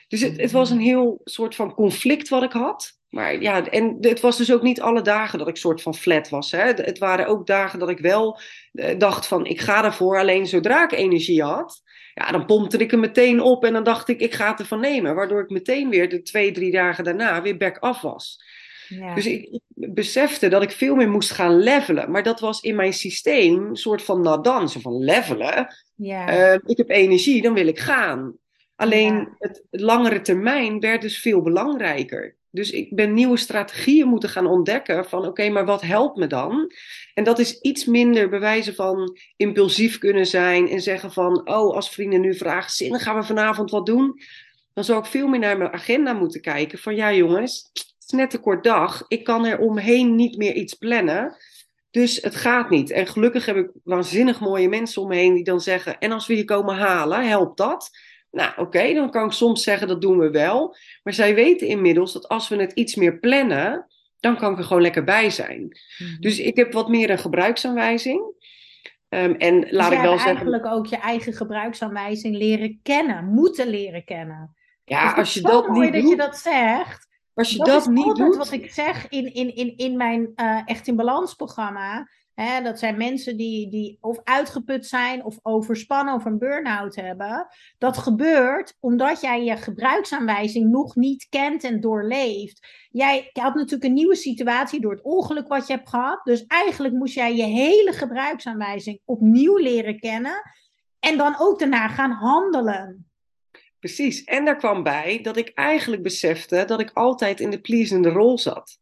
Dus 0.09 0.21
het, 0.21 0.41
het, 0.41 0.51
was 0.51 0.71
een 0.71 0.81
heel 0.81 1.21
soort 1.25 1.55
van 1.55 1.75
conflict 1.75 2.29
wat 2.29 2.43
ik 2.43 2.53
had. 2.53 2.99
Maar 3.09 3.41
ja, 3.41 3.67
en 3.67 3.97
het 4.01 4.21
was 4.21 4.37
dus 4.37 4.53
ook 4.53 4.63
niet 4.63 4.81
alle 4.81 5.03
dagen 5.03 5.39
dat 5.39 5.49
ik 5.49 5.57
soort 5.57 5.83
van 5.83 5.95
flat 5.95 6.29
was. 6.29 6.51
Hè. 6.51 6.63
Het 6.63 6.99
waren 6.99 7.27
ook 7.27 7.47
dagen 7.47 7.79
dat 7.79 7.89
ik 7.89 7.99
wel 7.99 8.41
eh, 8.73 8.99
dacht 8.99 9.27
van 9.27 9.47
ik 9.47 9.61
ga 9.61 9.85
ervoor. 9.85 10.19
Alleen 10.19 10.47
zodra 10.47 10.85
ik 10.85 10.93
energie 10.93 11.43
had, 11.43 11.83
ja, 12.15 12.31
dan 12.31 12.47
pompte 12.47 12.77
ik 12.77 12.91
hem 12.91 13.01
meteen 13.01 13.41
op 13.41 13.65
en 13.65 13.73
dan 13.73 13.85
dacht 13.85 14.09
ik 14.09 14.21
ik 14.21 14.35
ga 14.35 14.51
het 14.51 14.61
ervan 14.61 14.81
nemen. 14.81 15.15
Waardoor 15.15 15.43
ik 15.43 15.51
meteen 15.51 15.89
weer 15.89 16.09
de 16.09 16.23
twee, 16.23 16.53
drie 16.53 16.73
dagen 16.73 17.05
daarna 17.05 17.43
weer 17.43 17.57
back 17.57 17.79
af 17.79 18.01
was. 18.01 18.45
Ja. 18.89 19.15
Dus 19.15 19.27
ik, 19.27 19.61
besefte 19.75 20.49
dat 20.49 20.63
ik 20.63 20.71
veel 20.71 20.95
meer 20.95 21.11
moest 21.11 21.31
gaan 21.31 21.59
levelen. 21.59 22.11
Maar 22.11 22.23
dat 22.23 22.41
was 22.41 22.61
in 22.61 22.77
mijn 22.77 22.93
systeem 22.93 23.67
een 23.67 23.77
soort 23.77 24.03
van 24.03 24.21
nadan. 24.21 24.71
van 24.71 25.05
levelen. 25.05 25.75
Ja. 25.95 26.53
Uh, 26.53 26.59
ik 26.65 26.77
heb 26.77 26.91
energie, 26.91 27.43
dan 27.43 27.55
wil 27.55 27.67
ik 27.67 27.79
gaan. 27.79 28.37
Alleen 28.77 29.29
het 29.39 29.63
langere 29.71 30.21
termijn 30.21 30.81
werd 30.81 31.03
dus 31.03 31.19
veel 31.19 31.43
belangrijker. 31.43 32.37
Dus 32.55 32.71
ik 32.71 32.95
ben 32.97 33.15
nieuwe 33.15 33.37
strategieën 33.37 34.09
moeten 34.09 34.29
gaan 34.29 34.47
ontdekken 34.47 35.05
van 35.05 35.27
oké, 35.27 35.49
maar 35.49 35.65
wat 35.65 35.83
helpt 35.83 36.17
me 36.17 36.27
dan? 36.27 36.73
En 37.15 37.25
dat 37.25 37.39
is 37.39 37.61
iets 37.61 37.85
minder 37.85 38.29
bewijzen 38.29 38.75
van 38.75 39.19
impulsief 39.37 39.99
kunnen 39.99 40.27
zijn 40.27 40.69
en 40.69 40.81
zeggen 40.81 41.13
van 41.13 41.49
oh, 41.49 41.75
als 41.75 41.91
vrienden 41.91 42.21
nu 42.21 42.35
vragen, 42.35 42.71
zin, 42.71 43.01
gaan 43.01 43.17
we 43.17 43.23
vanavond 43.23 43.71
wat 43.71 43.87
doen? 43.87 44.21
Dan 44.75 44.85
zou 44.85 44.99
ik 44.99 45.07
veel 45.07 45.29
meer 45.29 45.41
naar 45.41 45.59
mijn 45.59 45.73
agenda 45.73 46.13
moeten 46.13 46.41
kijken 46.41 46.79
van 46.79 46.95
ja 46.95 47.13
jongens, 47.13 47.71
het 47.73 47.95
is 47.99 48.11
net 48.11 48.35
een 48.35 48.41
kort 48.41 48.65
dag, 48.65 49.05
ik 49.09 49.25
kan 49.25 49.47
er 49.47 49.59
omheen 49.59 50.15
niet 50.15 50.37
meer 50.37 50.55
iets 50.55 50.75
plannen. 50.75 51.37
Dus 51.91 52.23
het 52.23 52.37
gaat 52.37 52.71
niet. 52.71 52.91
En 52.91 53.07
gelukkig 53.07 53.47
heb 53.47 53.57
ik 53.57 53.71
waanzinnig 53.85 54.41
mooie 54.41 54.69
mensen 54.69 55.03
om 55.03 55.09
me 55.09 55.15
heen 55.15 55.35
die 55.35 55.45
dan 55.45 55.61
zeggen: 55.61 55.99
En 55.99 56.13
als 56.13 56.27
we 56.27 56.37
je 56.37 56.45
komen 56.45 56.77
halen, 56.77 57.29
helpt 57.29 57.57
dat? 57.57 57.91
Nou, 58.33 58.53
oké, 58.57 58.95
dan 58.95 59.11
kan 59.11 59.25
ik 59.25 59.33
soms 59.33 59.63
zeggen 59.63 59.89
dat 59.89 60.01
doen 60.01 60.19
we 60.19 60.31
wel. 60.31 60.77
Maar 61.03 61.13
zij 61.13 61.35
weten 61.35 61.67
inmiddels 61.67 62.13
dat 62.13 62.29
als 62.29 62.49
we 62.49 62.57
het 62.57 62.73
iets 62.73 62.95
meer 62.95 63.19
plannen, 63.19 63.87
dan 64.21 64.37
kan 64.37 64.53
ik 64.53 64.59
er 64.59 64.65
gewoon 64.65 64.83
lekker 64.83 65.05
bij 65.05 65.31
zijn. 65.31 65.79
Mhm. 65.99 66.21
Dus 66.21 66.39
ik 66.39 66.57
heb 66.57 66.73
wat 66.73 66.89
meer 66.89 67.11
een 67.11 67.19
gebruiksaanwijzing. 67.19 68.21
Um, 69.09 69.35
en 69.35 69.61
dus 69.61 69.71
laat 69.71 69.93
ik 69.93 70.01
wel 70.01 70.13
zeggen. 70.13 70.31
eigenlijk 70.31 70.67
ook 70.67 70.87
je 70.87 70.97
eigen 70.97 71.33
gebruiksaanwijzing 71.33 72.37
leren 72.37 72.81
kennen, 72.83 73.25
moeten 73.25 73.69
leren 73.69 74.05
kennen. 74.05 74.57
Ja, 74.85 75.09
dus 75.09 75.19
als 75.19 75.35
je 75.35 75.41
dat 75.41 75.69
mooi 75.69 75.91
niet 75.91 76.03
dat 76.03 76.11
je 76.11 76.17
dat 76.17 76.39
zegt. 76.39 77.09
Als 77.35 77.51
je 77.51 77.59
dat, 77.59 77.67
dat 77.67 77.89
niet 77.89 78.17
doet. 78.17 78.37
wat 78.37 78.53
ik 78.53 78.73
zeg 78.73 79.09
in, 79.09 79.35
in, 79.35 79.55
in, 79.55 79.77
in 79.77 79.97
mijn 79.97 80.33
uh, 80.37 80.61
Echt 80.65 80.87
in 80.87 80.97
Balans 80.97 81.35
programma 81.35 82.09
dat 82.63 82.79
zijn 82.79 82.97
mensen 82.97 83.37
die, 83.37 83.69
die 83.69 83.99
of 84.01 84.21
uitgeput 84.25 84.87
zijn 84.87 85.25
of 85.25 85.39
overspannen 85.43 86.15
of 86.15 86.25
een 86.25 86.39
burn-out 86.39 86.95
hebben. 86.95 87.47
Dat 87.79 87.99
gebeurt 87.99 88.77
omdat 88.81 89.21
jij 89.21 89.45
je 89.45 89.57
gebruiksaanwijzing 89.57 90.71
nog 90.71 90.97
niet 90.97 91.27
kent 91.29 91.65
en 91.65 91.81
doorleeft. 91.81 92.67
Jij 92.91 93.31
had 93.33 93.55
natuurlijk 93.55 93.85
een 93.85 93.93
nieuwe 93.93 94.17
situatie 94.17 94.81
door 94.81 94.93
het 94.93 95.03
ongeluk 95.03 95.49
wat 95.49 95.67
je 95.67 95.73
hebt 95.73 95.89
gehad. 95.89 96.21
Dus 96.25 96.45
eigenlijk 96.47 96.95
moest 96.95 97.15
jij 97.15 97.37
je 97.37 97.45
hele 97.45 97.93
gebruiksaanwijzing 97.93 99.01
opnieuw 99.05 99.57
leren 99.57 99.99
kennen. 99.99 100.43
En 101.01 101.17
dan 101.17 101.35
ook 101.39 101.59
daarna 101.59 101.89
gaan 101.89 102.11
handelen. 102.11 103.11
Precies. 103.79 104.25
En 104.25 104.45
daar 104.45 104.57
kwam 104.57 104.83
bij 104.83 105.19
dat 105.23 105.37
ik 105.37 105.49
eigenlijk 105.55 106.03
besefte 106.03 106.65
dat 106.67 106.81
ik 106.81 106.91
altijd 106.93 107.41
in 107.41 107.51
de 107.51 107.61
pleasende 107.61 108.09
rol 108.09 108.39
zat. 108.39 108.81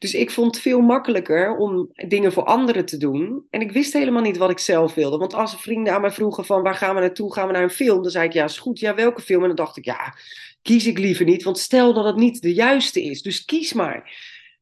Dus 0.00 0.14
ik 0.14 0.30
vond 0.30 0.54
het 0.54 0.62
veel 0.62 0.80
makkelijker 0.80 1.56
om 1.56 1.90
dingen 2.08 2.32
voor 2.32 2.44
anderen 2.44 2.84
te 2.84 2.96
doen. 2.96 3.46
En 3.50 3.60
ik 3.60 3.72
wist 3.72 3.92
helemaal 3.92 4.22
niet 4.22 4.36
wat 4.36 4.50
ik 4.50 4.58
zelf 4.58 4.94
wilde. 4.94 5.16
Want 5.16 5.34
als 5.34 5.60
vrienden 5.60 5.92
aan 5.92 6.00
mij 6.00 6.10
vroegen 6.10 6.44
van 6.44 6.62
waar 6.62 6.74
gaan 6.74 6.94
we 6.94 7.00
naartoe? 7.00 7.32
Gaan 7.32 7.46
we 7.46 7.52
naar 7.52 7.62
een 7.62 7.70
film? 7.70 8.02
Dan 8.02 8.10
zei 8.10 8.26
ik 8.26 8.32
ja, 8.32 8.44
is 8.44 8.58
goed. 8.58 8.78
Ja, 8.78 8.94
welke 8.94 9.22
film? 9.22 9.40
En 9.40 9.46
dan 9.46 9.56
dacht 9.56 9.76
ik 9.76 9.84
ja, 9.84 10.14
kies 10.62 10.86
ik 10.86 10.98
liever 10.98 11.24
niet. 11.24 11.42
Want 11.42 11.58
stel 11.58 11.92
dat 11.92 12.04
het 12.04 12.16
niet 12.16 12.42
de 12.42 12.54
juiste 12.54 13.02
is. 13.02 13.22
Dus 13.22 13.44
kies 13.44 13.72
maar. 13.72 14.12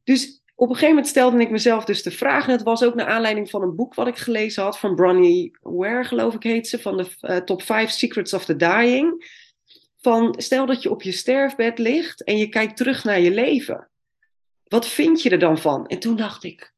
Dus 0.03 0.43
op 0.55 0.67
een 0.67 0.73
gegeven 0.73 0.95
moment 0.95 1.07
stelde 1.07 1.39
ik 1.39 1.49
mezelf 1.49 1.85
dus 1.85 2.03
de 2.03 2.11
vraag. 2.11 2.45
En 2.45 2.51
het 2.51 2.63
was 2.63 2.83
ook 2.83 2.95
naar 2.95 3.07
aanleiding 3.07 3.49
van 3.49 3.61
een 3.61 3.75
boek 3.75 3.93
wat 3.93 4.07
ik 4.07 4.17
gelezen 4.17 4.63
had. 4.63 4.79
Van 4.79 4.95
Bronnie 4.95 5.57
Ware, 5.61 6.03
geloof 6.03 6.33
ik 6.33 6.43
heet 6.43 6.67
ze. 6.67 6.79
Van 6.79 6.97
de 6.97 7.07
uh, 7.21 7.37
Top 7.37 7.61
5 7.61 7.89
Secrets 7.89 8.33
of 8.33 8.45
the 8.45 8.55
Dying. 8.55 9.37
Van 10.01 10.35
stel 10.37 10.65
dat 10.65 10.83
je 10.83 10.91
op 10.91 11.01
je 11.01 11.11
sterfbed 11.11 11.77
ligt 11.77 12.23
en 12.23 12.37
je 12.37 12.49
kijkt 12.49 12.77
terug 12.77 13.03
naar 13.03 13.19
je 13.19 13.31
leven 13.31 13.88
wat 14.69 14.87
vind 14.87 15.21
je 15.21 15.29
er 15.29 15.39
dan 15.39 15.57
van? 15.57 15.87
En 15.87 15.99
toen 15.99 16.15
dacht 16.15 16.43
ik, 16.43 16.73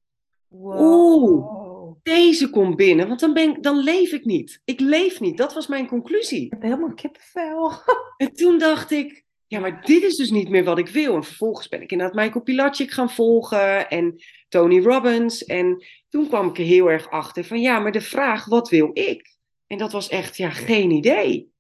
oeh, 0.54 1.96
deze 2.04 2.50
komt 2.50 2.76
binnen, 2.76 3.08
want 3.08 3.20
dan, 3.20 3.34
ben, 3.34 3.62
dan 3.62 3.78
leef 3.78 4.12
ik 4.12 4.26
niet. 4.26 4.62
Ik 4.66 4.80
leef 4.80 5.20
niet, 5.20 5.38
dat 5.38 5.54
was 5.54 5.68
mijn 5.68 5.88
conclusie. 5.88 6.46
Ik 6.46 6.52
heb 6.52 6.62
helemaal 6.62 6.94
kippenvel. 6.94 7.72
En 8.18 8.34
toen 8.34 8.58
dacht 8.58 8.92
ik, 8.92 9.26
ja, 9.48 9.60
maar 9.60 9.82
dit 9.86 10.04
is 10.04 10.16
dus 10.16 10.32
niet 10.32 10.50
meer 10.50 10.64
wat 10.64 10.78
ik 10.78 10.88
wil. 10.88 11.16
En 11.16 11.24
vervolgens 11.24 11.68
ben 11.68 11.82
ik 11.82 11.92
inderdaad 11.92 12.16
Michael 12.16 12.44
Pilacic 12.44 12.92
gaan 12.92 13.12
volgen 13.12 13.90
en 13.90 14.16
Tony 14.50 14.82
Robbins. 14.82 15.46
En 15.46 15.86
toen 16.10 16.28
kwam 16.28 16.48
ik 16.48 16.58
er 16.58 16.64
heel 16.64 16.92
erg 16.92 17.10
achter 17.10 17.44
van, 17.44 17.62
ja, 17.62 17.80
maar 17.80 17.92
de 17.92 18.02
vraag, 18.02 18.46
wat 18.46 18.70
wil 18.70 18.90
ik? 18.94 19.36
En 19.68 19.78
dat 19.78 19.92
was 19.92 20.10
echt, 20.10 20.38
ja, 20.38 20.50
geen 20.50 20.92
idee. 20.92 21.52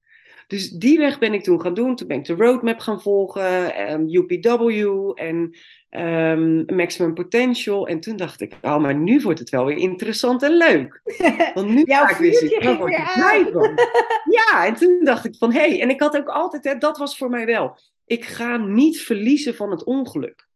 Dus 0.47 0.69
die 0.69 0.97
weg 0.97 1.19
ben 1.19 1.33
ik 1.33 1.43
toen 1.43 1.61
gaan 1.61 1.73
doen. 1.73 1.95
Toen 1.95 2.07
ben 2.07 2.17
ik 2.17 2.25
de 2.25 2.33
roadmap 2.33 2.79
gaan 2.79 3.01
volgen, 3.01 3.91
um, 3.91 4.07
UPW 4.09 5.11
en 5.15 5.55
um, 5.91 6.65
maximum 6.75 7.13
potential. 7.13 7.87
En 7.87 7.99
toen 7.99 8.15
dacht 8.15 8.41
ik, 8.41 8.53
oh, 8.61 8.77
maar 8.77 8.95
nu 8.95 9.21
wordt 9.21 9.39
het 9.39 9.49
wel 9.49 9.65
weer 9.65 9.77
interessant 9.77 10.43
en 10.43 10.57
leuk. 10.57 11.01
Want 11.53 11.69
nu 11.69 11.83
Jouw 11.83 12.05
ga 12.05 12.11
ik 12.11 12.17
weer 12.17 12.33
zitten, 12.33 12.61
ging 12.61 12.77
word 12.77 12.91
ik 12.91 12.97
weer 12.97 13.13
blij 13.13 13.49
van. 13.51 13.79
Ja, 14.39 14.65
en 14.65 14.75
toen 14.75 14.99
dacht 15.03 15.25
ik 15.25 15.35
van, 15.35 15.53
hé, 15.53 15.59
hey, 15.59 15.81
en 15.81 15.89
ik 15.89 15.99
had 15.99 16.17
ook 16.17 16.27
altijd, 16.27 16.63
hè, 16.63 16.77
dat 16.77 16.97
was 16.97 17.17
voor 17.17 17.29
mij 17.29 17.45
wel, 17.45 17.77
ik 18.05 18.25
ga 18.25 18.57
niet 18.57 19.01
verliezen 19.01 19.55
van 19.55 19.71
het 19.71 19.83
ongeluk. 19.83 20.47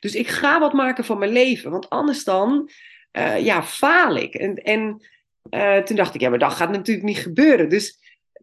Dus 0.00 0.14
ik 0.14 0.28
ga 0.28 0.60
wat 0.60 0.72
maken 0.72 1.04
van 1.04 1.18
mijn 1.18 1.32
leven, 1.32 1.70
want 1.70 1.88
anders 1.88 2.24
dan, 2.24 2.70
eh, 3.10 3.44
ja, 3.44 3.62
faal 3.62 4.16
ik. 4.16 4.34
En, 4.34 4.54
en 4.54 5.06
eh, 5.50 5.78
toen 5.78 5.96
dacht 5.96 6.14
ik, 6.14 6.20
ja, 6.20 6.28
maar 6.28 6.38
dat 6.38 6.52
gaat 6.52 6.70
natuurlijk 6.70 7.06
niet 7.06 7.18
gebeuren. 7.18 7.68
Dus 7.68 7.98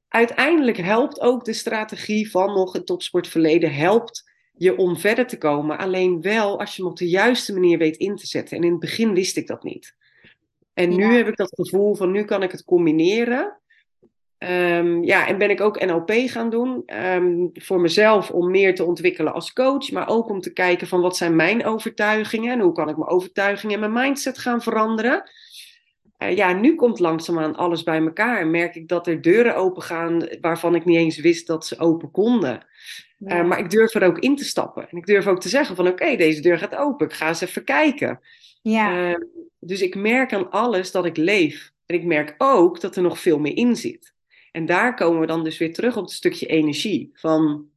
uiteindelijk 0.08 0.78
helpt 0.78 1.22
ook 1.22 1.46
de 1.46 1.54
strategie 1.54 2.32
van 2.32 2.54
nog 2.54 2.74
het 2.74 2.86
topsportverleden, 2.86 3.74
helpt 3.74 4.27
je 4.58 4.78
om 4.78 4.98
verder 4.98 5.28
te 5.28 5.38
komen. 5.38 5.78
Alleen 5.78 6.22
wel 6.22 6.60
als 6.60 6.76
je 6.76 6.82
hem 6.82 6.92
op 6.92 6.98
de 6.98 7.10
juiste 7.10 7.54
manier 7.54 7.78
weet 7.78 7.98
in 7.98 8.16
te 8.16 8.28
zetten. 8.28 8.58
En 8.58 8.64
in 8.64 8.72
het 8.72 8.80
begin 8.80 9.14
wist 9.14 9.38
ik 9.38 9.48
dat 9.48 9.64
niet. 9.64 9.96
En 10.74 10.90
nu 10.90 11.04
Ja. 11.04 11.12
heb 11.12 11.28
ik 11.28 11.36
dat 11.38 11.54
gevoel 11.56 11.96
van 11.96 12.12
nu 12.12 12.24
kan 12.24 12.44
ik 12.44 12.52
het 12.52 12.64
combineren. 12.64 13.60
Ehm, 14.38 15.04
ja, 15.04 15.28
en 15.28 15.38
ben 15.38 15.50
ik 15.50 15.62
ook 15.62 15.86
NLP 15.86 16.12
gaan 16.12 16.50
doen 16.50 16.84
ehm, 16.86 17.48
voor 17.54 17.82
mezelf 17.82 18.32
om 18.32 18.52
meer 18.52 18.76
te 18.76 18.84
ontwikkelen 18.84 19.34
als 19.34 19.54
coach, 19.54 19.92
maar 19.92 20.08
ook 20.10 20.30
om 20.30 20.40
te 20.42 20.54
kijken 20.54 20.88
van 20.88 21.02
wat 21.02 21.18
zijn 21.18 21.36
mijn 21.36 21.66
overtuigingen 21.66 22.52
en 22.54 22.60
hoe 22.60 22.74
kan 22.74 22.90
ik 22.90 22.98
mijn 22.98 23.10
overtuigingen 23.10 23.74
en 23.84 23.92
mijn 23.92 24.06
mindset 24.08 24.38
gaan 24.38 24.62
veranderen. 24.62 25.30
Eh, 26.18 26.36
ja, 26.36 26.54
nu 26.54 26.76
komt 26.76 27.00
langzaamaan 27.00 27.56
alles 27.56 27.84
bij 27.84 28.00
elkaar 28.00 28.40
en 28.40 28.52
merk 28.52 28.76
ik 28.76 28.88
dat 28.88 29.08
er 29.08 29.22
deuren 29.22 29.56
open 29.56 29.82
gaan 29.82 30.28
waarvan 30.42 30.76
ik 30.76 30.86
niet 30.86 30.98
eens 30.98 31.18
wist 31.18 31.48
dat 31.48 31.66
ze 31.66 31.80
open 31.80 32.12
konden. 32.12 32.66
Ja. 33.18 33.28
Eh, 33.28 33.46
maar 33.46 33.60
ik 33.60 33.70
durf 33.70 33.94
er 33.94 34.04
ook 34.04 34.20
in 34.20 34.36
te 34.36 34.46
stappen. 34.46 34.90
En 34.90 34.98
ik 34.98 35.06
durf 35.06 35.28
ook 35.28 35.42
te 35.42 35.50
zeggen 35.50 35.76
van 35.76 35.88
oké, 35.88 36.16
deze 36.16 36.42
deur 36.42 36.58
gaat 36.58 36.76
open. 36.76 37.06
Ik 37.06 37.14
ga 37.14 37.28
eens 37.28 37.42
even 37.42 37.64
kijken. 37.64 38.20
ja. 38.62 39.12
Eh, 39.12 39.16
dus 39.60 39.82
ik 39.82 39.96
merk 39.96 40.34
aan 40.34 40.52
alles 40.52 40.92
dat 40.92 41.06
ik 41.06 41.18
leef. 41.18 41.72
En 41.86 41.96
ik 41.96 42.04
merk 42.04 42.36
ook 42.38 42.82
dat 42.82 42.96
er 42.96 43.02
nog 43.02 43.20
veel 43.20 43.40
meer 43.40 43.56
in 43.56 43.76
zit. 43.76 44.14
En 44.52 44.66
daar 44.66 44.96
komen 44.96 45.20
we 45.20 45.26
dan 45.26 45.44
dus 45.44 45.58
weer 45.58 45.74
terug 45.74 45.98
op 45.98 46.04
het 46.04 46.14
stukje 46.14 46.46
energie. 46.46 47.10
Van 47.14 47.70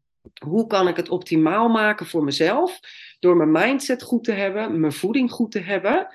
hoe 0.45 0.67
kan 0.67 0.89
ik 0.89 0.97
het 0.97 1.09
optimaal 1.09 1.69
maken 1.69 2.07
voor 2.07 2.25
mezelf? 2.25 2.81
Door 3.21 3.37
mijn 3.37 3.51
mindset 3.51 4.03
goed 4.03 4.25
te 4.25 4.33
hebben, 4.33 4.81
mijn 4.81 4.93
voeding 4.93 5.31
goed 5.31 5.53
te 5.53 5.59
hebben. 5.59 6.09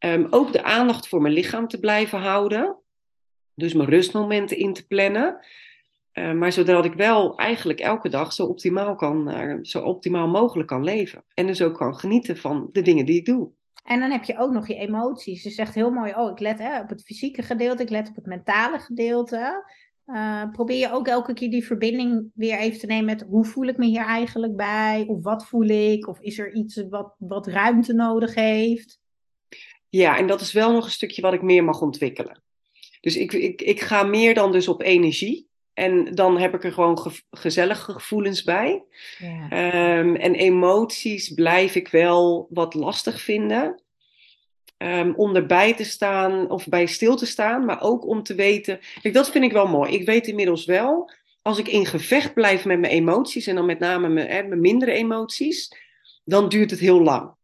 Ehm, 0.00 0.26
ook 0.30 0.52
de 0.52 0.62
aandacht 0.62 1.08
voor 1.08 1.22
mijn 1.22 1.34
lichaam 1.34 1.68
te 1.68 1.80
blijven 1.80 2.18
houden. 2.18 2.76
Dus 3.54 3.74
mijn 3.74 3.88
rustmomenten 3.88 4.56
in 4.56 4.72
te 4.72 4.86
plannen. 4.86 5.38
Eh, 6.12 6.32
maar 6.32 6.52
zodat 6.52 6.84
ik 6.84 6.94
wel 6.94 7.36
eigenlijk 7.36 7.80
elke 7.80 8.08
dag 8.08 8.32
zo 8.32 8.46
optimaal, 8.46 8.94
kan, 8.94 9.30
eh, 9.30 9.58
zo 9.62 9.82
optimaal 9.82 10.28
mogelijk 10.28 10.68
kan 10.68 10.84
leven. 10.84 11.24
En 11.34 11.46
dus 11.46 11.62
ook 11.62 11.76
kan 11.76 11.94
genieten 11.94 12.36
van 12.36 12.68
de 12.72 12.82
dingen 12.82 13.06
die 13.06 13.18
ik 13.18 13.24
doe. 13.24 13.50
En 13.84 14.00
dan 14.00 14.10
heb 14.10 14.24
je 14.24 14.38
ook 14.38 14.52
nog 14.52 14.68
je 14.68 14.74
emoties. 14.74 15.42
Je 15.42 15.50
zegt 15.50 15.74
heel 15.74 15.90
mooi, 15.90 16.12
oh, 16.14 16.30
ik 16.30 16.38
let 16.38 16.58
hè, 16.58 16.80
op 16.80 16.88
het 16.88 17.02
fysieke 17.02 17.42
gedeelte, 17.42 17.82
ik 17.82 17.90
let 17.90 18.08
op 18.08 18.14
het 18.14 18.26
mentale 18.26 18.78
gedeelte. 18.78 19.64
Eh, 20.04 20.50
probeer 20.50 20.78
je 20.78 20.92
ook 20.92 21.08
elke 21.08 21.32
keer 21.32 21.50
die 21.50 21.66
verbinding 21.66 22.30
weer 22.34 22.58
even 22.58 22.78
te 22.78 22.86
nemen 22.86 23.04
met 23.04 23.26
hoe 23.28 23.44
voel 23.44 23.66
ik 23.66 23.76
me 23.76 23.86
hier 23.86 24.04
eigenlijk 24.04 24.56
bij? 24.56 25.04
Of 25.08 25.22
wat 25.22 25.46
voel 25.46 25.68
ik? 25.68 26.08
Of 26.08 26.20
is 26.20 26.38
er 26.38 26.54
iets 26.54 26.88
wat, 26.88 27.14
wat 27.18 27.46
ruimte 27.46 27.92
nodig 27.92 28.34
heeft? 28.34 28.99
Ja, 29.90 30.18
en 30.18 30.26
dat 30.26 30.40
is 30.40 30.52
wel 30.52 30.72
nog 30.72 30.84
een 30.84 30.90
stukje 30.90 31.22
wat 31.22 31.32
ik 31.32 31.42
meer 31.42 31.64
mag 31.64 31.80
ontwikkelen. 31.80 32.42
Dus 33.00 33.16
ik, 33.16 33.32
ik, 33.32 33.62
ik 33.62 33.80
ga 33.80 34.02
meer 34.02 34.34
dan 34.34 34.52
dus 34.52 34.68
op 34.68 34.82
energie. 34.82 35.48
En 35.74 36.14
dan 36.14 36.38
heb 36.38 36.54
ik 36.54 36.64
er 36.64 36.72
gewoon 36.72 36.98
ge- 36.98 37.22
gezellige 37.30 37.92
gevoelens 37.92 38.42
bij. 38.42 38.82
Ja. 39.18 39.48
Ehm, 39.48 40.14
en 40.14 40.34
emoties 40.34 41.34
blijf 41.34 41.74
ik 41.74 41.88
wel 41.88 42.46
wat 42.50 42.74
lastig 42.74 43.20
vinden. 43.20 43.82
Ehm, 44.76 45.12
om 45.16 45.36
erbij 45.36 45.74
te 45.74 45.84
staan 45.84 46.50
of 46.50 46.68
bij 46.68 46.86
stil 46.86 47.16
te 47.16 47.26
staan, 47.26 47.64
maar 47.64 47.82
ook 47.82 48.06
om 48.06 48.22
te 48.22 48.34
weten. 48.34 48.80
Kijk, 49.02 49.14
dat 49.14 49.30
vind 49.30 49.44
ik 49.44 49.52
wel 49.52 49.66
mooi. 49.66 49.92
Ik 49.92 50.06
weet 50.06 50.26
inmiddels 50.26 50.64
wel, 50.64 51.10
als 51.42 51.58
ik 51.58 51.68
in 51.68 51.86
gevecht 51.86 52.34
blijf 52.34 52.64
met 52.64 52.80
mijn 52.80 52.92
emoties, 52.92 53.46
en 53.46 53.54
dan 53.54 53.66
met 53.66 53.78
name 53.78 54.08
mijn, 54.08 54.28
hè, 54.28 54.42
mijn 54.42 54.60
mindere 54.60 54.92
emoties, 54.92 55.76
dan 56.24 56.48
duurt 56.48 56.70
het 56.70 56.80
heel 56.80 57.02
lang. 57.02 57.34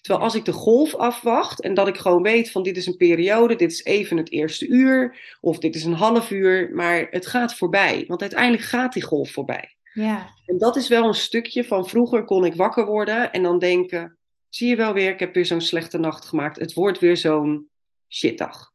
Terwijl 0.00 0.24
als 0.24 0.34
ik 0.34 0.44
de 0.44 0.52
golf 0.52 0.94
afwacht 0.94 1.60
en 1.60 1.74
dat 1.74 1.88
ik 1.88 1.96
gewoon 1.96 2.22
weet 2.22 2.50
van 2.50 2.62
dit 2.62 2.76
is 2.76 2.86
een 2.86 2.96
periode, 2.96 3.56
dit 3.56 3.72
is 3.72 3.84
even 3.84 4.16
het 4.16 4.30
eerste 4.30 4.66
uur, 4.66 5.18
of 5.40 5.58
dit 5.58 5.74
is 5.74 5.84
een 5.84 5.92
half 5.92 6.30
uur, 6.30 6.70
maar 6.74 7.06
het 7.10 7.26
gaat 7.26 7.54
voorbij. 7.54 8.04
Want 8.06 8.20
uiteindelijk 8.20 8.62
gaat 8.62 8.92
die 8.92 9.02
golf 9.02 9.30
voorbij. 9.30 9.76
ja. 9.92 10.38
En 10.46 10.58
dat 10.58 10.76
is 10.76 10.88
wel 10.88 11.04
een 11.06 11.14
stukje 11.14 11.64
van 11.64 11.88
vroeger 11.88 12.24
kon 12.24 12.44
ik 12.44 12.54
wakker 12.54 12.86
worden 12.86 13.32
en 13.32 13.42
dan 13.42 13.58
denken, 13.58 14.16
zie 14.48 14.68
je 14.68 14.76
wel 14.76 14.92
weer, 14.92 15.10
ik 15.10 15.20
heb 15.20 15.34
weer 15.34 15.46
zo'n 15.46 15.60
slechte 15.60 15.98
nacht 15.98 16.24
gemaakt. 16.24 16.58
Het 16.58 16.72
wordt 16.72 16.98
weer 16.98 17.16
zo'n 17.16 17.68
shitdag. 18.08 18.72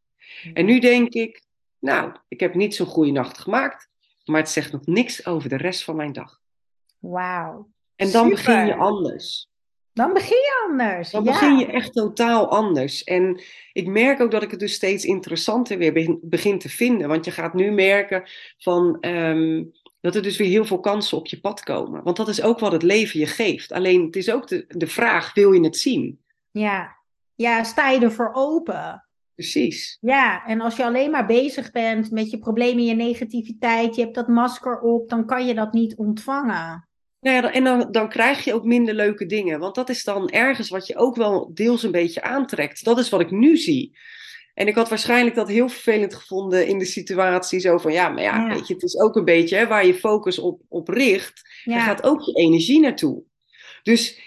En 0.54 0.66
nu 0.66 0.80
denk 0.80 1.14
ik, 1.14 1.44
nou, 1.80 2.16
ik 2.28 2.40
heb 2.40 2.56
niet 2.56 2.76
zo'n 2.76 2.88
goede 2.88 3.12
nacht 3.12 3.38
gemaakt, 3.38 3.90
maar 4.26 4.40
het 4.40 4.50
zegt 4.50 4.72
nog 4.72 4.86
niks 4.86 5.26
over 5.26 5.50
de 5.50 5.58
rest 5.58 5.84
van 5.84 5.96
mijn 5.96 6.14
dag. 6.14 6.40
Wauw. 7.00 7.70
En 7.96 8.12
dan 8.12 8.28
Super. 8.28 8.44
begin 8.44 8.66
je 8.66 8.76
anders. 8.76 9.50
Dan 9.96 10.14
begin 10.14 10.38
je 10.38 10.68
anders. 10.70 11.12
Dan 11.12 11.24
ja. 11.24 11.32
begin 11.32 11.58
je 11.58 11.66
echt 11.66 11.94
totaal 11.94 12.50
anders. 12.50 13.04
En 13.04 13.42
ik 13.74 13.88
merk 13.88 14.22
ook 14.22 14.32
dat 14.32 14.44
ik 14.44 14.52
het 14.52 14.60
dus 14.60 14.74
steeds 14.74 15.06
interessanter 15.06 15.78
weer 15.78 15.94
begin, 15.94 16.20
begin 16.22 16.60
te 16.60 16.70
vinden. 16.70 17.08
Want 17.08 17.26
je 17.26 17.32
gaat 17.32 17.54
nu 17.54 17.72
merken 17.72 18.24
van, 18.58 18.98
ehm, 19.00 19.64
dat 20.02 20.16
er 20.16 20.22
dus 20.22 20.38
weer 20.38 20.48
heel 20.48 20.66
veel 20.66 20.80
kansen 20.80 21.18
op 21.18 21.28
je 21.28 21.40
pad 21.40 21.64
komen. 21.64 22.04
Want 22.04 22.18
dat 22.18 22.28
is 22.28 22.42
ook 22.42 22.60
wat 22.60 22.72
het 22.72 22.84
leven 22.84 23.20
je 23.20 23.26
geeft. 23.26 23.72
Alleen 23.72 24.06
het 24.06 24.16
is 24.16 24.32
ook 24.32 24.48
de, 24.48 24.66
de 24.68 24.88
vraag, 24.88 25.34
wil 25.34 25.52
je 25.52 25.64
het 25.64 25.78
zien? 25.78 26.20
Ja. 26.52 26.96
ja, 27.36 27.64
sta 27.64 27.90
je 27.90 28.00
ervoor 28.00 28.32
open? 28.34 29.06
Precies. 29.36 29.98
Ja, 30.02 30.46
en 30.46 30.62
als 30.62 30.76
je 30.76 30.86
alleen 30.86 31.12
maar 31.12 31.26
bezig 31.26 31.72
bent 31.72 32.12
met 32.12 32.30
je 32.30 32.40
problemen, 32.40 32.84
je 32.84 32.96
negativiteit, 32.96 33.96
je 33.96 34.02
hebt 34.02 34.16
dat 34.16 34.28
masker 34.28 34.80
op, 34.80 35.10
dan 35.10 35.26
kan 35.26 35.46
je 35.46 35.54
dat 35.54 35.74
niet 35.74 35.96
ontvangen. 35.96 36.88
Nou 37.26 37.38
ja, 37.38 37.54
en 37.54 37.64
dan, 37.64 37.88
dan 37.92 38.10
krijg 38.10 38.44
je 38.44 38.54
ook 38.54 38.64
minder 38.64 38.94
leuke 38.94 39.26
dingen. 39.26 39.60
Want 39.60 39.76
dat 39.76 39.90
is 39.90 40.04
dan 40.04 40.30
ergens 40.30 40.70
wat 40.70 40.88
je 40.88 40.98
ook 40.98 41.16
wel 41.16 41.52
deels 41.54 41.84
een 41.84 41.92
beetje 41.92 42.22
aantrekt. 42.22 42.84
Dat 42.84 42.98
is 43.00 43.10
wat 43.10 43.22
ik 43.22 43.32
nu 43.32 43.58
zie. 43.58 43.98
En 44.54 44.68
ik 44.68 44.76
had 44.76 44.90
waarschijnlijk 44.90 45.36
dat 45.36 45.48
heel 45.48 45.70
vervelend 45.70 46.16
gevonden 46.16 46.68
in 46.68 46.78
de 46.78 46.86
situatie. 46.86 47.60
Zo 47.60 47.78
van, 47.78 47.94
ja, 47.94 48.10
maar 48.10 48.24
ja, 48.24 48.36
Ja. 48.36 48.48
weet 48.56 48.68
je, 48.68 48.74
het 48.74 48.84
is 48.84 49.00
ook 49.00 49.16
een 49.16 49.26
beetje 49.26 49.56
hè, 49.56 49.68
waar 49.68 49.86
je 49.86 49.94
focus 49.94 50.40
op, 50.40 50.62
op 50.70 50.88
richt. 50.88 51.62
Daar 51.64 51.82
gaat 51.82 52.04
ook 52.04 52.22
je 52.22 52.34
energie 52.34 52.80
naartoe. 52.80 53.24
Dus 53.84 54.20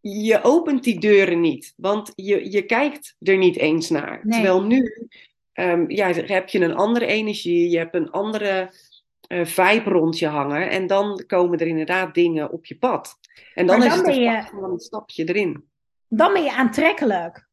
je 0.00 0.42
opent 0.42 0.84
die 0.84 1.00
deuren 1.00 1.40
niet. 1.40 1.72
Want 1.76 2.12
je, 2.14 2.50
je 2.50 2.62
kijkt 2.62 3.16
er 3.20 3.36
niet 3.36 3.56
eens 3.56 3.90
naar. 3.90 4.20
Nee. 4.22 4.32
Terwijl 4.32 4.62
nu 4.62 5.08
ehm, 5.52 5.90
ja, 5.90 6.12
heb 6.12 6.48
je 6.48 6.60
een 6.60 6.74
andere 6.74 7.06
energie. 7.06 7.70
Je 7.70 7.78
hebt 7.78 7.94
een 7.94 8.10
andere 8.10 8.70
vibe 9.30 9.90
rond 9.90 10.18
je 10.18 10.26
hangen. 10.26 10.70
En 10.70 10.86
dan 10.86 11.24
komen 11.26 11.58
er 11.58 11.66
inderdaad 11.66 12.14
dingen 12.14 12.50
op 12.50 12.66
je 12.66 12.78
pad. 12.78 13.18
En 13.54 13.66
dan, 13.66 13.78
Maar 13.78 13.86
is 13.86 13.94
dan 13.94 14.04
het 14.06 14.14
een 14.16 14.22
je- 14.22 14.42
van 14.50 14.64
een 14.70 14.78
stapje 14.78 15.24
erin. 15.24 15.64
dan 16.08 16.32
ben 16.32 16.42
je 16.42 16.52
aantrekkelijk. 16.52 17.48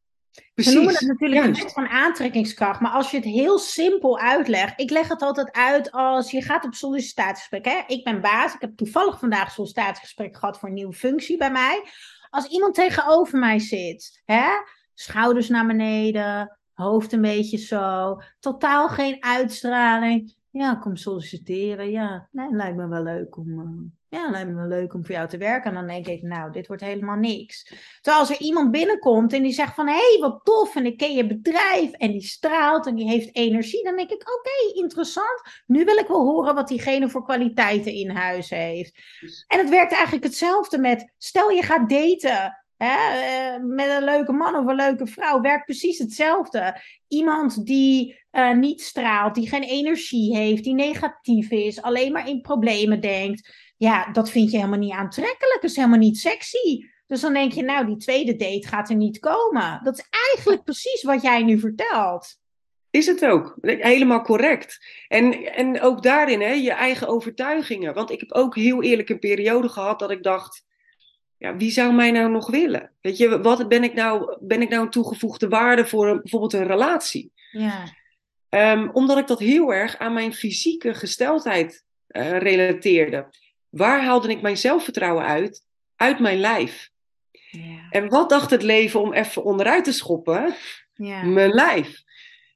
Precies. 0.53 0.71
Ze 0.71 0.77
noemen 0.77 0.95
het 0.97 1.07
natuurlijk 1.07 1.41
juist. 1.43 1.57
een 1.59 1.63
wet 1.65 1.73
van 1.73 1.87
aantrekkingskracht. 1.87 2.79
Maar 2.79 2.91
als 2.91 3.11
je 3.11 3.17
het 3.17 3.25
heel 3.25 3.59
simpel 3.59 4.19
uitlegt. 4.19 4.79
Ik 4.79 4.89
leg 4.89 5.07
het 5.07 5.21
altijd 5.21 5.51
uit 5.51 5.91
als 5.91 6.31
je 6.31 6.41
gaat 6.41 6.65
op 6.65 6.73
sollicitatiegesprek. 6.73 7.65
Hè? 7.65 7.81
Ik 7.87 8.03
ben 8.03 8.21
baas. 8.21 8.53
Ik 8.53 8.61
heb 8.61 8.77
toevallig 8.77 9.19
vandaag 9.19 9.51
sollicitatiegesprek 9.51 10.37
gehad 10.37 10.59
voor 10.59 10.67
een 10.69 10.75
nieuwe 10.75 10.93
functie 10.93 11.37
bij 11.37 11.51
mij. 11.51 11.83
Als 12.29 12.47
iemand 12.47 12.73
tegenover 12.73 13.39
mij 13.39 13.59
zit. 13.59 14.21
Hè? 14.25 14.45
Schouders 14.93 15.49
naar 15.49 15.65
beneden. 15.67 16.57
Hoofd 16.73 17.11
een 17.13 17.21
beetje 17.21 17.57
zo. 17.57 18.17
Totaal 18.39 18.87
geen 18.89 19.17
uitstraling. 19.23 20.35
Ja, 20.57 20.75
kom 20.75 20.95
solliciteren. 20.95 21.91
Ja, 21.91 22.27
nee, 22.31 22.51
lijkt 22.51 22.77
me 22.77 22.87
wel 22.87 23.03
leuk 23.03 23.37
om. 23.37 23.59
eh, 23.59 24.19
ja, 24.19 24.29
lijkt 24.29 24.49
me 24.49 24.55
wel 24.55 24.67
leuk 24.67 24.93
om 24.93 25.05
voor 25.05 25.15
jou 25.15 25.27
te 25.27 25.37
werken. 25.37 25.69
En 25.69 25.75
dan 25.75 25.87
denk 25.87 26.07
ik, 26.07 26.21
nou, 26.21 26.51
dit 26.51 26.67
wordt 26.67 26.81
helemaal 26.81 27.15
niks. 27.15 27.63
Terwijl 28.01 28.23
als 28.23 28.29
er 28.29 28.39
iemand 28.39 28.71
binnenkomt 28.71 29.33
en 29.33 29.43
die 29.43 29.51
zegt 29.51 29.75
van... 29.75 29.87
hé, 29.87 29.93
hey, 29.93 30.17
wat 30.19 30.39
tof 30.43 30.75
en 30.75 30.85
ik 30.85 30.97
ken 30.97 31.13
je 31.13 31.27
bedrijf... 31.27 31.91
en 31.91 32.11
die 32.11 32.23
straalt 32.23 32.87
en 32.87 32.95
die 32.95 33.09
heeft 33.09 33.35
energie... 33.35 33.83
dan 33.83 33.95
denk 33.95 34.09
ik, 34.09 34.21
oké, 34.21 34.79
interessant. 34.79 35.41
Nu 35.65 35.85
wil 35.85 35.97
ik 35.97 36.07
wel 36.07 36.25
horen 36.25 36.55
wat 36.55 36.67
diegene 36.67 37.09
voor 37.09 37.23
kwaliteiten 37.23 37.93
in 37.93 38.09
huis 38.09 38.49
heeft. 38.49 38.99
En 39.47 39.59
het 39.59 39.69
werkt 39.69 39.91
eigenlijk 39.91 40.23
hetzelfde 40.23 40.77
met... 40.77 41.13
stel 41.17 41.49
je 41.49 41.63
gaat 41.63 41.89
daten... 41.89 42.61
Hè, 42.77 43.19
eh, 43.19 43.63
met 43.63 43.89
een 43.89 44.03
leuke 44.03 44.31
man 44.31 44.55
of 44.55 44.65
een 44.65 44.75
leuke 44.75 45.07
vrouw... 45.07 45.41
werkt 45.41 45.65
precies 45.65 45.97
hetzelfde. 45.97 46.81
Iemand 47.07 47.65
die 47.65 48.25
eh, 48.37 48.51
niet 48.51 48.81
straalt, 48.81 49.35
die 49.35 49.49
geen 49.49 49.63
energie 49.63 50.35
heeft... 50.37 50.63
die 50.63 50.73
negatief 50.73 51.51
is, 51.51 51.81
alleen 51.81 52.11
maar 52.11 52.27
in 52.27 52.41
problemen 52.41 52.99
denkt... 52.99 53.53
ja, 53.77 54.11
dat 54.11 54.29
vind 54.29 54.51
je 54.51 54.57
helemaal 54.57 54.79
niet 54.79 54.91
aantrekkelijk. 54.91 55.61
Dat 55.61 55.69
is 55.69 55.75
helemaal 55.75 55.99
niet 55.99 56.19
sexy. 56.19 56.85
Dus 57.07 57.21
dan 57.21 57.33
denk 57.33 57.51
je, 57.51 57.63
nou, 57.63 57.85
die 57.85 57.97
tweede 57.97 58.35
date 58.35 58.67
gaat 58.67 58.89
er 58.89 58.95
niet 58.95 59.19
komen. 59.19 59.79
Dat 59.83 59.97
is 59.97 60.05
eigenlijk 60.09 60.63
precies 60.69 61.03
wat 61.03 61.21
jij 61.21 61.43
nu 61.43 61.59
vertelt. 61.59 62.35
Is 62.89 63.05
het 63.05 63.25
ook. 63.25 63.57
Helemaal 63.61 64.21
correct. 64.21 64.85
En, 65.07 65.53
en 65.53 65.81
ook 65.81 66.03
daarin, 66.03 66.41
hè, 66.41 66.51
je 66.51 66.71
eigen 66.71 67.07
overtuigingen. 67.07 67.93
Want 67.93 68.11
ik 68.11 68.19
heb 68.19 68.31
ook 68.31 68.55
heel 68.55 68.83
eerlijk 68.83 69.09
een 69.09 69.19
periode 69.19 69.69
gehad 69.69 69.99
dat 69.99 70.11
ik 70.11 70.23
dacht... 70.23 70.65
ja, 71.37 71.55
wie 71.55 71.71
zou 71.71 71.93
mij 71.93 72.11
nou 72.11 72.31
nog 72.31 72.49
willen? 72.49 72.91
Weet 73.01 73.17
je, 73.17 73.41
wat 73.41 73.67
ben 73.67 73.83
ik 73.83 73.93
nou, 73.93 74.37
ben 74.39 74.61
ik 74.61 74.69
nou 74.69 74.83
een 74.83 74.89
toegevoegde 74.89 75.47
waarde 75.47 75.85
voor 75.85 76.07
een, 76.07 76.17
bijvoorbeeld 76.21 76.53
een 76.53 76.67
relatie? 76.67 77.31
Ja. 77.51 77.95
Ehm, 78.49 78.89
omdat 78.93 79.17
ik 79.17 79.27
dat 79.27 79.39
heel 79.39 79.73
erg 79.73 79.97
aan 79.97 80.13
mijn 80.13 80.33
fysieke 80.33 80.93
gesteldheid 80.93 81.85
uh, 82.07 82.37
relateerde. 82.37 83.29
Waar 83.69 84.03
haalde 84.03 84.29
ik 84.29 84.41
mijn 84.41 84.57
zelfvertrouwen 84.57 85.25
uit? 85.25 85.65
Uit 85.95 86.19
mijn 86.19 86.39
lijf. 86.39 86.89
Ja. 87.51 87.87
En 87.89 88.09
wat 88.09 88.29
dacht 88.29 88.49
het 88.49 88.63
leven 88.63 89.01
om 89.01 89.13
even 89.13 89.43
onderuit 89.43 89.83
te 89.83 89.91
schoppen? 89.91 90.55
Ja. 90.93 91.23
Mijn 91.23 91.49
lijf. 91.49 92.03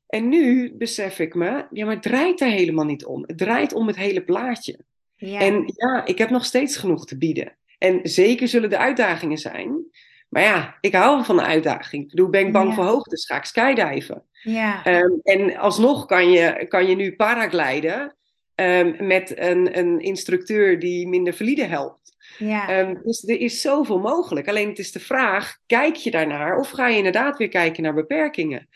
En 0.08 0.30
nu 0.30 0.74
besef 0.78 1.20
ik 1.20 1.34
me, 1.34 1.66
ja, 1.72 1.86
maar 1.86 1.94
het 1.94 2.04
draait 2.04 2.40
daar 2.40 2.50
helemaal 2.50 2.86
niet 2.86 3.06
om. 3.06 3.24
Het 3.28 3.38
draait 3.38 3.74
om 3.74 3.88
het 3.88 3.96
hele 3.96 4.24
plaatje. 4.24 4.80
Ja. 5.16 5.40
En 5.40 5.64
ja, 5.76 6.06
ik 6.06 6.18
heb 6.18 6.30
nog 6.30 6.46
steeds 6.46 6.78
genoeg 6.78 7.06
te 7.06 7.18
bieden. 7.18 7.58
En 7.78 8.00
zeker 8.04 8.48
zullen 8.48 8.72
er 8.72 8.78
uitdagingen 8.78 9.38
zijn. 9.38 9.86
Maar 10.32 10.44
ja, 10.44 10.78
ik 10.82 10.96
hou 10.96 11.26
van 11.26 11.36
de 11.36 11.42
uitdaging. 11.44 12.04
Ik 12.04 12.10
bedoel, 12.10 12.30
ben 12.30 12.46
ik 12.46 12.52
bang 12.52 12.70
Ja. 12.70 12.76
voor 12.76 12.84
hoogtes, 12.84 13.26
ga 13.26 13.38
ik 13.38 13.44
skydiven. 13.46 14.24
ja. 14.44 14.84
Ehm, 14.84 15.12
en 15.24 15.58
alsnog 15.58 16.06
kan 16.06 16.32
je, 16.32 16.66
kan 16.68 16.88
je 16.88 16.96
nu 16.96 17.16
paragliden 17.16 18.16
ehm, 18.56 19.08
met 19.08 19.40
een, 19.40 19.78
een 19.78 20.00
instructeur 20.00 20.80
die 20.80 21.08
minder 21.08 21.34
valide 21.34 21.64
helpt. 21.66 22.16
ja. 22.38 22.70
Ehm, 22.70 22.96
dus 23.04 23.28
er 23.28 23.40
is 23.40 23.62
zoveel 23.62 24.00
mogelijk. 24.00 24.48
Alleen 24.48 24.70
het 24.70 24.80
is 24.80 24.92
de 24.92 25.00
vraag, 25.00 25.58
kijk 25.66 25.96
je 25.96 26.12
daarnaar 26.12 26.58
of 26.58 26.70
ga 26.70 26.88
je 26.88 26.98
inderdaad 26.98 27.38
weer 27.38 27.50
kijken 27.50 27.84
naar 27.84 27.94
beperkingen? 27.94 28.68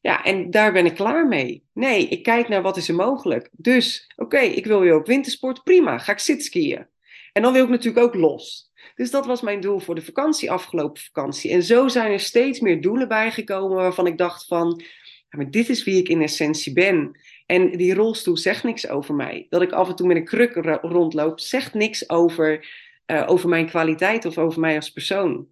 Ja, 0.00 0.22
en 0.24 0.50
daar 0.50 0.72
ben 0.72 0.86
ik 0.86 0.94
klaar 0.94 1.26
mee. 1.28 1.62
Nee, 1.72 2.08
ik 2.08 2.22
kijk 2.22 2.48
naar 2.48 2.62
wat 2.62 2.76
is 2.76 2.88
er 2.88 2.94
mogelijk. 2.94 3.48
Dus, 3.52 4.12
oké, 4.16 4.38
ik 4.38 4.66
wil 4.66 4.80
weer 4.80 4.96
op 4.96 5.06
wintersport, 5.06 5.62
prima, 5.62 5.98
ga 5.98 6.12
ik 6.12 6.18
zitskiën. 6.18 6.86
En 7.32 7.42
dan 7.42 7.52
wil 7.52 7.64
ik 7.64 7.70
natuurlijk 7.70 8.04
ook 8.06 8.14
los. 8.14 8.72
Dus 8.94 9.10
dat 9.10 9.26
was 9.26 9.40
mijn 9.40 9.60
doel 9.60 9.78
voor 9.78 9.94
de 9.94 10.02
vakantie, 10.02 10.50
afgelopen 10.50 11.02
vakantie. 11.02 11.50
En 11.50 11.62
zo 11.62 11.88
zijn 11.88 12.12
er 12.12 12.20
steeds 12.20 12.60
meer 12.60 12.80
doelen 12.80 13.08
bijgekomen 13.08 13.76
waarvan 13.76 14.06
ik 14.06 14.18
dacht 14.18 14.46
van, 14.46 14.82
ja, 15.28 15.38
maar 15.38 15.50
dit 15.50 15.68
is 15.68 15.84
wie 15.84 15.98
ik 15.98 16.08
in 16.08 16.22
essentie 16.22 16.72
ben. 16.72 17.18
En 17.46 17.76
die 17.76 17.94
rolstoel 17.94 18.36
zegt 18.36 18.64
niks 18.64 18.88
over 18.88 19.14
mij. 19.14 19.46
Dat 19.48 19.62
ik 19.62 19.72
af 19.72 19.88
en 19.88 19.94
toe 19.94 20.06
met 20.06 20.16
een 20.16 20.24
kruk 20.24 20.54
ro- 20.54 20.78
rondloop, 20.82 21.40
zegt 21.40 21.74
niks 21.74 22.08
over, 22.10 22.66
eh, 23.06 23.24
over 23.26 23.48
mijn 23.48 23.66
kwaliteit 23.66 24.24
of 24.24 24.38
over 24.38 24.60
mij 24.60 24.76
als 24.76 24.90
persoon. 24.90 25.46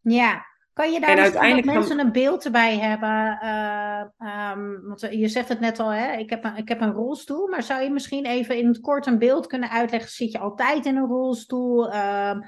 Ja, 0.00 0.46
kan 0.72 0.92
je 0.92 1.00
daar 1.00 1.10
En 1.10 1.16
dat 1.16 1.24
uiteindelijk 1.24 1.66
mensen 1.66 1.98
een 1.98 2.12
beeld 2.12 2.44
erbij 2.44 2.78
hebben? 2.78 3.38
eh, 3.40 4.00
ehm, 4.18 4.80
want 4.82 5.00
je 5.00 5.28
zegt 5.28 5.48
het 5.48 5.60
net 5.60 5.78
al, 5.78 5.92
hè? 5.92 6.16
Ik, 6.16 6.30
heb 6.30 6.44
een, 6.44 6.56
ik 6.56 6.68
heb 6.68 6.80
een 6.80 6.92
rolstoel, 6.92 7.48
maar 7.48 7.62
zou 7.62 7.82
je 7.82 7.90
misschien 7.90 8.26
even 8.26 8.56
in 8.56 8.66
het 8.66 8.80
kort 8.80 9.06
een 9.06 9.18
beeld 9.18 9.46
kunnen 9.46 9.70
uitleggen? 9.70 10.10
Zit 10.10 10.32
je 10.32 10.38
altijd 10.38 10.86
in 10.86 10.96
een 10.96 11.06
rolstoel? 11.06 11.90
Ehm, 11.92 12.40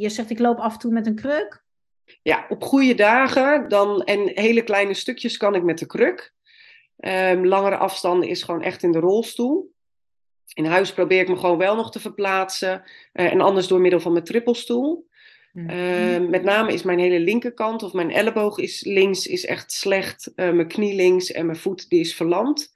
je 0.00 0.08
zegt 0.08 0.30
ik 0.30 0.38
loop 0.38 0.58
af 0.58 0.72
en 0.72 0.78
toe 0.78 0.92
met 0.92 1.06
een 1.06 1.14
kruk. 1.14 1.64
Ja, 2.22 2.46
op 2.48 2.62
goede 2.62 2.94
dagen 2.94 3.68
dan, 3.68 4.02
en 4.02 4.30
hele 4.34 4.62
kleine 4.62 4.94
stukjes 4.94 5.36
kan 5.36 5.54
ik 5.54 5.62
met 5.62 5.78
de 5.78 5.86
kruk. 5.86 6.32
Ehm, 6.96 7.44
langere 7.44 7.76
afstanden 7.76 8.28
is 8.28 8.42
gewoon 8.42 8.62
echt 8.62 8.82
in 8.82 8.92
de 8.92 8.98
rolstoel. 8.98 9.72
In 10.54 10.64
huis 10.64 10.92
probeer 10.92 11.20
ik 11.20 11.28
me 11.28 11.36
gewoon 11.36 11.58
wel 11.58 11.76
nog 11.76 11.90
te 11.90 12.00
verplaatsen. 12.00 12.82
eh, 13.12 13.32
en 13.32 13.40
anders 13.40 13.66
door 13.66 13.80
middel 13.80 14.00
van 14.00 14.12
mijn 14.12 14.24
trippelstoel. 14.24 15.10
Ehm, 15.54 16.30
met 16.30 16.42
name 16.42 16.72
is 16.72 16.82
mijn 16.82 16.98
hele 16.98 17.20
linkerkant 17.20 17.82
of 17.82 17.92
mijn 17.92 18.10
elleboog 18.10 18.58
is 18.58 18.84
links 18.84 19.26
is 19.26 19.44
echt 19.44 19.72
slecht. 19.72 20.32
Eh, 20.34 20.50
mijn 20.50 20.68
knie 20.68 20.94
links 20.94 21.32
en 21.32 21.46
mijn 21.46 21.58
voet 21.58 21.88
die 21.88 22.00
is 22.00 22.14
verlamd. 22.14 22.72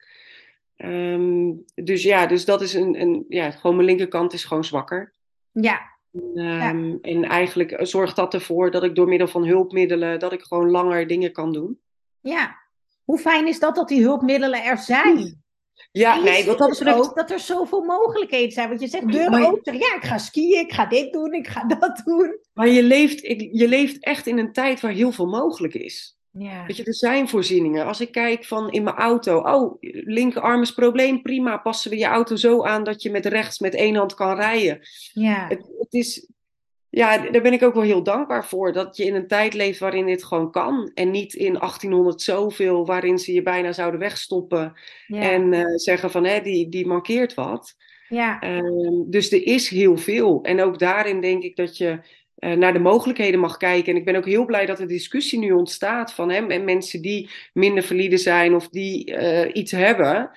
Ehm, 0.77 1.53
dus 1.75 2.03
ja, 2.03 2.27
dus 2.27 2.45
dat 2.45 2.61
is 2.63 2.75
een, 2.75 3.01
een 3.01 3.25
ja, 3.29 3.51
gewoon 3.51 3.77
mijn 3.77 3.89
linkerkant 3.89 4.33
is 4.33 4.45
gewoon 4.45 4.65
zwakker. 4.65 5.13
Ja, 5.53 5.96
Ehm, 6.35 6.95
En 7.03 7.25
eigenlijk 7.25 7.77
zorgt 7.81 8.17
dat 8.17 8.35
ervoor 8.35 8.71
dat 8.71 8.83
ik 8.83 8.95
door 8.95 9.09
middel 9.09 9.29
van 9.29 9.47
hulpmiddelen, 9.47 10.19
dat 10.19 10.33
ik 10.33 10.43
gewoon 10.43 10.71
langer 10.71 11.07
dingen 11.07 11.33
kan 11.33 11.53
doen. 11.53 11.79
ja. 12.21 12.65
Hoe 13.05 13.19
fijn 13.19 13.47
is 13.47 13.59
dat 13.59 13.75
dat 13.75 13.89
die 13.89 14.03
hulpmiddelen 14.03 14.63
er 14.65 14.79
zijn? 14.79 15.43
Ja, 15.93 16.21
nee, 16.21 16.45
dat 16.45 16.59
dus 16.59 16.69
betreft. 16.79 16.99
ook 16.99 17.17
dat 17.17 17.31
er 17.31 17.39
zoveel 17.39 17.83
mogelijkheden 17.83 18.53
zijn. 18.53 18.69
Want 18.69 18.81
je 18.81 18.87
zegt 18.87 19.13
deuren 19.13 19.31
Maar- 19.31 19.47
open. 19.47 19.61
zeg, 19.63 19.75
Ja, 19.75 19.95
ik 19.97 20.05
ga 20.05 20.19
skiën, 20.19 20.61
ik 20.61 20.73
ga 20.73 20.87
dit 20.87 21.13
doen, 21.13 21.33
ik 21.33 21.47
ga 21.49 21.65
dat 21.79 22.03
doen. 22.05 22.39
Maar 22.55 22.69
je 22.69 22.83
leeft, 22.83 23.21
je 23.53 23.69
leeft 23.69 24.05
echt 24.05 24.27
in 24.27 24.39
een 24.39 24.53
tijd 24.53 24.81
waar 24.81 24.93
heel 24.93 25.13
veel 25.13 25.27
mogelijk 25.27 25.75
is. 25.75 26.17
Ja, 26.39 26.67
Weet 26.67 26.77
je, 26.77 26.85
er 26.85 26.95
zijn 26.95 27.29
voorzieningen. 27.29 27.87
Als 27.87 28.01
ik 28.01 28.13
kijk 28.13 28.45
van 28.45 28.71
in 28.71 28.83
mijn 28.83 28.97
auto, 28.97 29.39
oh, 29.39 29.77
linkerarm 30.05 30.63
is 30.63 30.73
probleem, 30.75 31.23
prima. 31.23 31.57
Passen 31.57 31.91
we 31.91 31.97
je 31.99 32.05
auto 32.07 32.37
zo 32.37 32.65
aan 32.65 32.85
dat 32.85 33.03
je 33.03 33.11
met 33.11 33.27
rechts 33.27 33.59
met 33.59 33.75
één 33.75 33.95
hand 33.95 34.15
kan 34.15 34.37
rijden. 34.37 34.79
ja, 35.13 35.47
Het, 35.49 35.61
het 35.87 35.94
is, 35.94 36.29
ja, 36.96 37.18
daar 37.18 37.42
ben 37.42 37.53
ik 37.53 37.62
ook 37.62 37.75
wel 37.75 37.83
heel 37.83 38.03
dankbaar 38.03 38.46
voor. 38.46 38.72
Dat 38.72 38.96
je 38.96 39.05
in 39.05 39.14
een 39.14 39.27
tijd 39.27 39.55
leeft 39.55 39.79
waarin 39.79 40.07
dit 40.07 40.25
gewoon 40.25 40.51
kan. 40.51 40.90
En 40.94 41.11
niet 41.11 41.35
in 41.35 41.53
1800 41.53 42.22
zoveel, 42.22 42.87
waarin 42.87 43.18
ze 43.18 43.33
je 43.33 43.42
bijna 43.42 43.72
zouden 43.72 44.01
wegstoppen. 44.01 44.72
ja, 45.07 45.20
En 45.20 45.53
eh, 45.53 45.64
zeggen 45.75 46.11
van, 46.11 46.25
hè, 46.25 46.40
die, 46.40 46.68
die 46.68 46.87
mankeert 46.87 47.35
wat. 47.35 47.75
ja, 48.09 48.40
Ehm, 48.40 49.11
dus 49.11 49.33
er 49.33 49.46
is 49.46 49.68
heel 49.68 49.96
veel. 49.96 50.42
En 50.42 50.62
ook 50.62 50.79
daarin 50.79 51.20
denk 51.20 51.42
ik 51.42 51.57
dat 51.57 51.77
je 51.77 52.01
eh, 52.37 52.53
naar 52.53 52.72
de 52.72 52.79
mogelijkheden 52.79 53.40
mag 53.40 53.57
kijken. 53.57 53.92
En 53.92 53.99
ik 53.99 54.05
ben 54.05 54.16
ook 54.16 54.27
heel 54.27 54.44
blij 54.44 54.66
dat 54.66 54.81
er 54.81 54.88
discussie 54.88 55.38
nu 55.38 55.53
ontstaat 55.53 56.12
van 56.12 56.31
hè, 56.31 56.46
en 56.46 56.64
mensen 56.64 57.03
die 57.03 57.31
minder 57.53 57.83
valide 57.83 58.16
zijn 58.16 58.55
of 58.55 58.68
die 58.68 59.14
eh, 59.14 59.55
iets 59.55 59.72
hebben, 59.72 60.31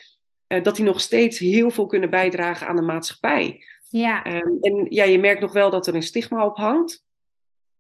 dat 0.48 0.76
die 0.76 0.86
nog 0.86 1.02
steeds 1.02 1.40
heel 1.40 1.72
veel 1.72 1.86
kunnen 1.86 2.10
bijdragen 2.10 2.68
aan 2.68 2.76
de 2.76 2.82
maatschappij. 2.82 3.64
Ja, 3.90 4.24
Ehm, 4.24 4.58
en 4.62 4.86
ja, 4.90 5.04
je 5.04 5.20
merkt 5.20 5.42
nog 5.42 5.54
wel 5.54 5.70
dat 5.70 5.88
er 5.88 5.96
een 5.96 6.04
stigma 6.04 6.46
op 6.46 6.58
hangt. 6.58 7.04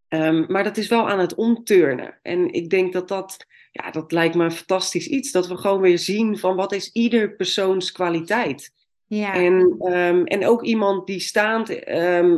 Ehm, 0.08 0.46
maar 0.48 0.64
dat 0.64 0.78
is 0.78 0.88
wel 0.88 1.10
aan 1.10 1.20
het 1.20 1.36
omturnen. 1.36 2.20
En 2.22 2.54
ik 2.54 2.70
denk 2.70 2.94
dat 2.94 3.08
dat, 3.08 3.46
ja, 3.72 3.92
dat 3.92 4.12
lijkt 4.12 4.36
me 4.36 4.44
een 4.44 4.52
fantastisch 4.52 5.08
iets. 5.08 5.32
Dat 5.32 5.48
we 5.48 5.58
gewoon 5.58 5.82
weer 5.82 6.00
zien 6.00 6.38
van 6.38 6.56
wat 6.56 6.72
is 6.72 6.92
ieder 6.92 7.36
persoons 7.36 7.92
kwaliteit. 7.92 8.78
ja, 9.08 9.34
En, 9.34 9.76
ehm, 9.80 10.24
en 10.24 10.48
ook 10.48 10.64
iemand 10.64 11.08
die 11.08 11.20
staand 11.20 11.70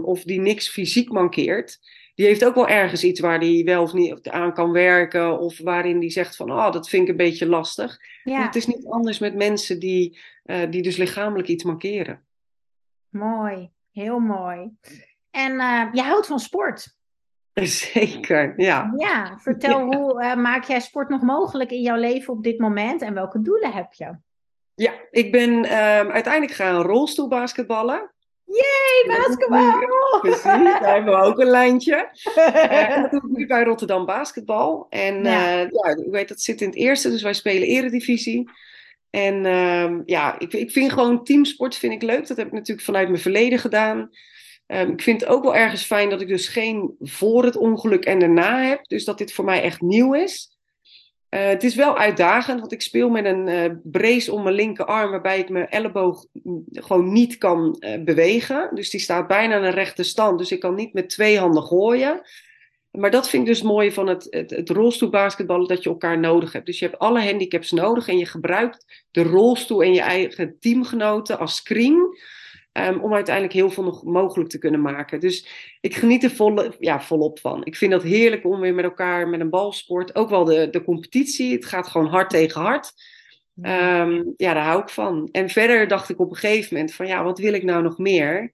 of 0.04 0.24
die 0.24 0.40
niks 0.40 0.70
fysiek 0.70 1.12
mankeert, 1.12 1.80
die 2.16 2.26
heeft 2.26 2.46
ook 2.46 2.56
wel 2.56 2.68
ergens 2.68 3.04
iets 3.04 3.20
waar 3.20 3.40
hij 3.40 3.62
wel 3.66 3.82
of 3.82 3.94
niet 3.94 4.30
aan 4.30 4.54
kan 4.54 4.72
werken. 4.72 5.40
Of 5.40 5.60
waarin 5.60 6.00
die 6.00 6.10
zegt 6.10 6.36
van, 6.36 6.52
oh, 6.52 6.72
dat 6.72 6.90
vind 6.90 7.04
ik 7.04 7.10
een 7.10 7.16
beetje 7.16 7.46
lastig. 7.46 7.98
Ja. 8.24 8.46
het 8.46 8.56
is 8.56 8.68
niet 8.68 8.86
anders 8.90 9.20
met 9.20 9.36
mensen 9.36 9.80
die, 9.80 10.20
eh, 10.44 10.70
die 10.70 10.82
dus 10.82 10.98
lichamelijk 10.98 11.48
iets 11.48 11.64
mankeren. 11.64 12.22
Mooi, 13.12 13.72
heel 13.92 14.20
mooi. 14.20 14.72
En 15.32 15.60
eh, 15.60 15.88
je 15.92 16.02
houdt 16.02 16.28
van 16.28 16.40
sport. 16.40 16.96
Zeker, 17.94 18.54
ja. 18.58 18.94
Ja, 18.98 19.38
vertel 19.40 19.82
hoe 19.82 20.22
eh, 20.22 20.36
maak 20.36 20.64
jij 20.64 20.80
sport 20.80 21.10
nog 21.10 21.22
mogelijk 21.22 21.72
in 21.72 21.82
jouw 21.82 21.98
leven 21.98 22.34
op 22.34 22.44
dit 22.44 22.60
moment 22.60 23.02
en 23.02 23.14
welke 23.14 23.42
doelen 23.42 23.72
heb 23.72 23.94
je? 23.94 24.18
Ja, 24.76 24.92
ik 25.12 25.32
ben 25.32 25.66
ehm, 25.66 26.10
uiteindelijk 26.10 26.54
gaan 26.54 26.82
rolstoelbasketballen. 26.82 28.12
Hey, 28.46 29.18
basketbal! 29.18 29.80
Precies, 30.22 30.44
daar 30.80 30.94
hebben 30.94 31.20
we 31.20 31.26
ook 31.26 31.40
een 31.40 31.50
lijntje. 31.50 32.10
Eh, 32.36 33.02
dat 33.02 33.12
doe 33.12 33.22
ik 33.30 33.38
nu 33.38 33.48
bij 33.48 33.64
Rotterdam 33.64 34.06
Basketbal. 34.06 34.86
En 34.90 35.24
Ja. 35.24 35.52
ja, 35.52 35.58
ja 35.58 35.96
ik 35.98 36.12
weet 36.12 36.28
dat 36.28 36.42
zit 36.42 36.62
in 36.62 36.68
het 36.68 36.78
eerste, 36.78 37.10
dus 37.10 37.22
wij 37.22 37.34
spelen 37.34 37.68
eredivisie. 37.68 38.50
En 39.12 39.46
ehm, 39.46 40.02
ja, 40.06 40.40
ik, 40.40 40.54
ik 40.54 40.72
vind 40.72 40.92
gewoon 40.92 41.24
teamsport 41.24 41.76
vind 41.76 41.94
ik 41.94 42.02
leuk. 42.02 42.28
Dat 42.28 42.38
heb 42.38 42.48
ik 42.48 42.54
natuurlijk 42.54 42.86
vanuit 42.86 43.10
mijn 43.10 43.22
verleden 43.22 43.60
gedaan. 43.60 44.10
Ehm, 44.66 44.90
ik 44.90 45.02
vind 45.02 45.22
het 45.22 45.30
ook 45.30 45.44
wel 45.44 45.56
ergens 45.56 45.84
fijn 45.84 46.10
dat 46.10 46.22
ik 46.22 46.28
dus 46.28 46.48
geen 46.48 46.96
voor 47.00 47.44
het 47.44 47.56
ongeluk 47.56 48.06
en 48.06 48.20
daarna 48.20 48.62
heb. 48.62 48.86
Dus 48.88 49.06
dat 49.06 49.18
dit 49.18 49.34
voor 49.34 49.46
mij 49.46 49.62
echt 49.62 49.82
nieuw 49.82 50.14
is. 50.14 50.52
Eh, 51.30 51.48
het 51.48 51.64
is 51.64 51.76
wel 51.76 51.98
uitdagend, 51.98 52.60
want 52.60 52.72
ik 52.72 52.82
speel 52.82 53.10
met 53.10 53.26
een 53.26 53.48
eh, 53.48 53.72
brace 53.84 54.32
om 54.32 54.44
mijn 54.44 54.56
linkerarm, 54.56 55.12
waarbij 55.12 55.40
ik 55.40 55.50
mijn 55.50 55.70
elleboog 55.70 56.26
gewoon 56.72 57.12
niet 57.12 57.38
kan 57.38 57.76
eh, 57.80 58.04
bewegen. 58.04 58.70
Dus 58.74 58.90
die 58.90 59.00
staat 59.00 59.28
bijna 59.28 59.58
in 59.58 59.64
een 59.64 59.72
rechte 59.72 60.04
stand, 60.04 60.38
dus 60.38 60.52
ik 60.52 60.60
kan 60.60 60.76
niet 60.76 60.94
met 60.94 61.10
twee 61.10 61.40
handen 61.40 61.64
gooien. 61.64 62.22
Maar 62.92 63.12
dat 63.12 63.30
vind 63.30 63.42
ik 63.48 63.54
dus 63.54 63.62
mooi 63.62 63.92
van 63.92 64.08
het, 64.08 64.28
het, 64.30 64.50
het 64.50 64.70
rolstoelbasketballen, 64.70 65.68
dat 65.68 65.84
je 65.84 65.90
elkaar 65.90 66.20
nodig 66.20 66.54
hebt. 66.54 66.66
Dus 66.66 66.80
je 66.80 66.86
hebt 66.86 67.00
alle 67.00 67.22
handicaps 67.24 67.72
nodig 67.72 68.08
en 68.08 68.18
je 68.18 68.26
gebruikt 68.26 69.06
de 69.12 69.24
rolstoel 69.24 69.84
en 69.84 69.94
je 69.94 70.02
eigen 70.02 70.60
teamgenoten 70.60 71.40
als 71.40 71.56
screen. 71.56 72.18
ehm, 72.72 73.00
om 73.00 73.14
uiteindelijk 73.14 73.54
heel 73.56 73.70
veel 73.70 73.84
nog 73.84 74.04
mogelijk 74.04 74.50
te 74.50 74.58
kunnen 74.58 74.82
maken. 74.82 75.20
Dus 75.20 75.48
ik 75.82 75.96
geniet 75.96 76.24
er 76.24 76.32
volle, 76.32 76.76
ja, 76.80 77.02
volop 77.02 77.40
van. 77.40 77.66
Ik 77.66 77.76
vind 77.76 77.92
dat 77.92 78.04
heerlijk 78.04 78.46
om 78.46 78.60
weer 78.60 78.74
met 78.74 78.84
elkaar 78.86 79.28
met 79.30 79.40
een 79.40 79.50
balsport. 79.50 80.16
Ook 80.16 80.30
wel 80.30 80.44
de, 80.46 80.70
de 80.70 80.84
competitie. 80.84 81.54
Het 81.54 81.66
gaat 81.66 81.88
gewoon 81.88 82.08
hard 82.08 82.30
tegen 82.30 82.62
hard. 82.62 82.94
Ehm, 83.62 84.24
ja, 84.38 84.54
daar 84.54 84.64
hou 84.66 84.82
ik 84.82 84.90
van. 84.90 85.30
En 85.32 85.50
verder 85.50 85.88
dacht 85.88 86.10
ik 86.10 86.20
op 86.20 86.30
een 86.30 86.36
gegeven 86.36 86.76
moment 86.76 86.94
van 86.94 87.08
ja, 87.08 87.24
wat 87.24 87.40
wil 87.40 87.54
ik 87.54 87.64
nou 87.64 87.84
nog 87.84 87.98
meer? 87.98 88.54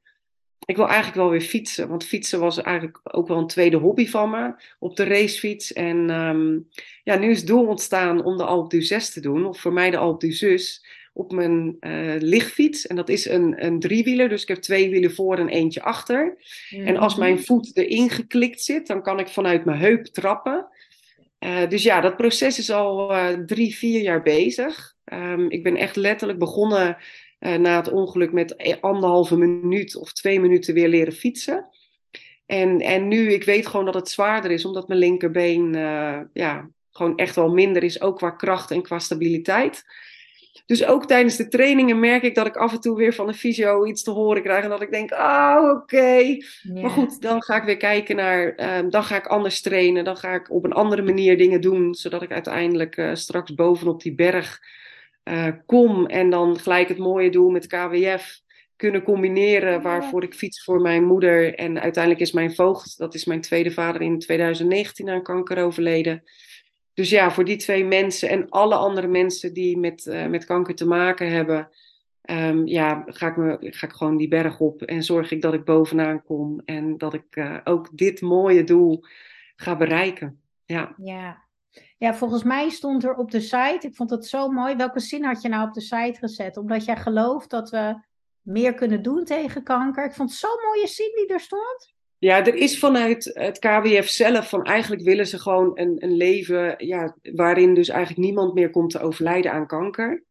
Ik 0.65 0.75
wil 0.75 0.85
eigenlijk 0.85 1.15
wel 1.15 1.29
weer 1.29 1.41
fietsen. 1.41 1.87
Want 1.87 2.05
fietsen 2.05 2.39
was 2.39 2.61
eigenlijk 2.61 2.99
ook 3.03 3.27
wel 3.27 3.37
een 3.37 3.47
tweede 3.47 3.77
hobby 3.77 4.07
van 4.07 4.29
me. 4.29 4.53
Op 4.79 4.95
de 4.95 5.03
racefiets. 5.03 5.73
En 5.73 6.09
ehm, 6.09 6.59
ja, 7.03 7.17
nu 7.17 7.29
is 7.29 7.37
het 7.37 7.47
doel 7.47 7.65
ontstaan 7.65 8.23
om 8.23 8.37
de 8.37 8.43
Alpe 8.45 8.77
d'Huez 8.77 9.09
te 9.09 9.21
doen. 9.21 9.45
Of 9.45 9.59
voor 9.59 9.73
mij 9.73 9.89
de 9.89 9.97
Alpe 9.97 10.27
d'Huez. 10.27 10.79
op 11.13 11.31
mijn 11.31 11.77
uh, 11.79 12.15
lichtfiets. 12.19 12.87
En 12.87 12.95
dat 12.95 13.09
is 13.09 13.25
een, 13.25 13.65
een 13.65 13.79
driewieler, 13.79 14.29
dus 14.29 14.41
ik 14.41 14.47
heb 14.47 14.57
twee 14.57 14.89
wielen 14.89 15.13
voor 15.13 15.37
en 15.37 15.49
eentje 15.49 15.81
achter. 15.81 16.37
En 16.69 16.97
als 16.97 17.15
mijn 17.15 17.43
voet 17.43 17.77
erin 17.77 18.09
geklikt 18.09 18.61
zit, 18.61 18.87
dan 18.87 19.01
kan 19.01 19.19
ik 19.19 19.27
vanuit 19.27 19.65
mijn 19.65 19.79
heup 19.79 20.05
trappen. 20.05 20.67
Uh, 21.39 21.69
dus 21.69 21.83
ja, 21.83 22.01
dat 22.01 22.17
proces 22.17 22.57
is 22.57 22.71
al 22.71 23.11
uh, 23.11 23.27
drie, 23.27 23.75
vier 23.75 24.01
jaar 24.01 24.21
bezig. 24.21 24.95
Um, 25.13 25.49
ik 25.49 25.63
ben 25.63 25.75
echt 25.75 25.95
letterlijk 25.95 26.39
begonnen 26.39 26.97
na 27.39 27.75
het 27.75 27.91
ongeluk 27.91 28.31
met 28.31 28.81
anderhalve 28.81 29.37
minuut 29.37 29.95
of 29.95 30.13
twee 30.13 30.39
minuten 30.39 30.73
weer 30.73 30.87
leren 30.87 31.13
fietsen. 31.13 31.69
En, 32.45 32.79
en 32.79 33.07
nu, 33.07 33.31
ik 33.31 33.43
weet 33.43 33.67
gewoon 33.67 33.85
dat 33.85 33.93
het 33.93 34.09
zwaarder 34.09 34.51
is, 34.51 34.65
omdat 34.65 34.87
mijn 34.87 34.99
linkerbeen 34.99 35.73
ja, 36.33 36.69
gewoon 36.91 37.17
echt 37.17 37.35
wel 37.35 37.49
minder 37.49 37.83
is, 37.83 38.01
ook 38.01 38.17
qua 38.17 38.29
kracht 38.29 38.71
en 38.71 38.81
qua 38.81 38.99
stabiliteit. 38.99 39.83
Dus 40.65 40.85
ook 40.85 41.05
tijdens 41.05 41.35
de 41.35 41.47
trainingen 41.47 41.99
merk 41.99 42.23
ik 42.23 42.35
dat 42.35 42.47
ik 42.47 42.55
af 42.55 42.73
en 42.73 42.79
toe 42.79 42.97
weer 42.97 43.13
van 43.13 43.27
de 43.27 43.33
fysio 43.33 43.85
iets 43.85 44.03
te 44.03 44.11
horen 44.11 44.43
krijg. 44.43 44.63
En 44.63 44.69
dat 44.69 44.81
ik 44.81 44.91
denk, 44.91 45.11
oh, 45.11 45.69
oké. 45.75 46.37
Maar 46.73 46.89
goed, 46.89 47.21
dan 47.21 47.43
ga 47.43 47.55
ik 47.55 47.63
weer 47.63 47.77
kijken 47.77 48.15
naar, 48.15 48.59
uh, 48.59 48.89
dan 48.89 49.03
ga 49.03 49.15
ik 49.15 49.27
anders 49.27 49.61
trainen. 49.61 50.03
Dan 50.03 50.17
ga 50.17 50.33
ik 50.33 50.51
op 50.51 50.63
een 50.63 50.73
andere 50.73 51.01
manier 51.01 51.37
dingen 51.37 51.61
doen, 51.61 51.95
zodat 51.95 52.21
ik 52.21 52.31
uiteindelijk 52.31 52.97
uh, 52.97 53.09
straks 53.13 53.53
bovenop 53.53 54.01
die 54.01 54.15
berg 54.15 54.61
uh, 55.27 55.47
kom. 55.65 56.05
En 56.05 56.29
dan 56.29 56.59
gelijk 56.59 56.87
het 56.87 56.97
mooie 56.97 57.29
doel 57.29 57.49
met 57.49 57.67
KWF 57.67 58.41
kunnen 58.75 59.03
combineren. 59.03 59.81
Waarvoor 59.81 60.23
ik 60.23 60.33
fiets 60.33 60.63
voor 60.63 60.81
mijn 60.81 61.03
moeder. 61.03 61.55
En 61.55 61.81
uiteindelijk 61.81 62.23
is 62.23 62.31
mijn 62.31 62.55
voogd, 62.55 62.97
dat 62.97 63.13
is 63.13 63.25
mijn 63.25 63.41
tweede 63.41 63.71
vader, 63.71 64.01
in 64.01 64.19
2019 64.19 65.09
aan 65.09 65.23
kanker 65.23 65.63
overleden. 65.63 66.23
Dus 66.93 67.09
ja, 67.09 67.31
voor 67.31 67.45
die 67.45 67.57
twee 67.57 67.85
mensen 67.85 68.29
en 68.29 68.49
alle 68.49 68.75
andere 68.75 69.07
mensen 69.07 69.53
die 69.53 69.77
met, 69.77 70.05
uh, 70.05 70.25
met 70.25 70.45
kanker 70.45 70.75
te 70.75 70.87
maken 70.87 71.31
hebben, 71.31 71.69
um, 72.29 72.67
ja, 72.67 73.03
ga 73.07 73.27
ik, 73.27 73.37
me, 73.37 73.57
ga 73.59 73.87
ik 73.87 73.93
gewoon 73.93 74.17
die 74.17 74.27
berg 74.27 74.59
op 74.59 74.81
en 74.81 75.03
zorg 75.03 75.31
ik 75.31 75.41
dat 75.41 75.53
ik 75.53 75.63
bovenaan 75.63 76.23
kom 76.23 76.61
en 76.65 76.97
dat 76.97 77.13
ik 77.13 77.35
uh, 77.35 77.57
ook 77.63 77.97
dit 77.97 78.21
mooie 78.21 78.63
doel 78.63 79.03
ga 79.55 79.75
bereiken. 79.75 80.41
Ja. 80.65 80.95
ja. 80.97 81.46
Ja, 81.97 82.13
volgens 82.13 82.43
mij 82.43 82.69
stond 82.69 83.03
er 83.03 83.15
op 83.15 83.31
de 83.31 83.41
site, 83.41 83.87
ik 83.87 83.95
vond 83.95 84.09
het 84.09 84.25
zo 84.25 84.49
mooi. 84.49 84.75
Welke 84.75 84.99
zin 84.99 85.23
had 85.23 85.41
je 85.41 85.49
nou 85.49 85.67
op 85.67 85.73
de 85.73 85.81
site 85.81 86.19
gezet? 86.19 86.57
Omdat 86.57 86.85
jij 86.85 86.97
gelooft 86.97 87.49
dat 87.49 87.69
we 87.69 87.95
meer 88.41 88.73
kunnen 88.73 89.01
doen 89.01 89.23
tegen 89.23 89.63
kanker. 89.63 90.05
Ik 90.05 90.13
vond 90.13 90.31
zo'n 90.31 90.59
mooie 90.65 90.87
zin 90.87 91.11
die 91.15 91.27
er 91.27 91.39
stond. 91.39 91.95
Ja, 92.17 92.45
er 92.45 92.55
is 92.55 92.79
vanuit 92.79 93.31
het 93.33 93.59
KWF 93.59 94.09
zelf 94.09 94.49
van 94.49 94.63
eigenlijk 94.63 95.01
willen 95.01 95.27
ze 95.27 95.39
gewoon 95.39 95.71
een, 95.73 95.95
een 96.03 96.15
leven 96.17 96.85
ja, 96.85 97.15
waarin 97.21 97.73
dus 97.73 97.89
eigenlijk 97.89 98.25
niemand 98.25 98.53
meer 98.53 98.69
komt 98.69 98.91
te 98.91 98.99
overlijden 98.99 99.51
aan 99.51 99.67
kanker. 99.67 100.23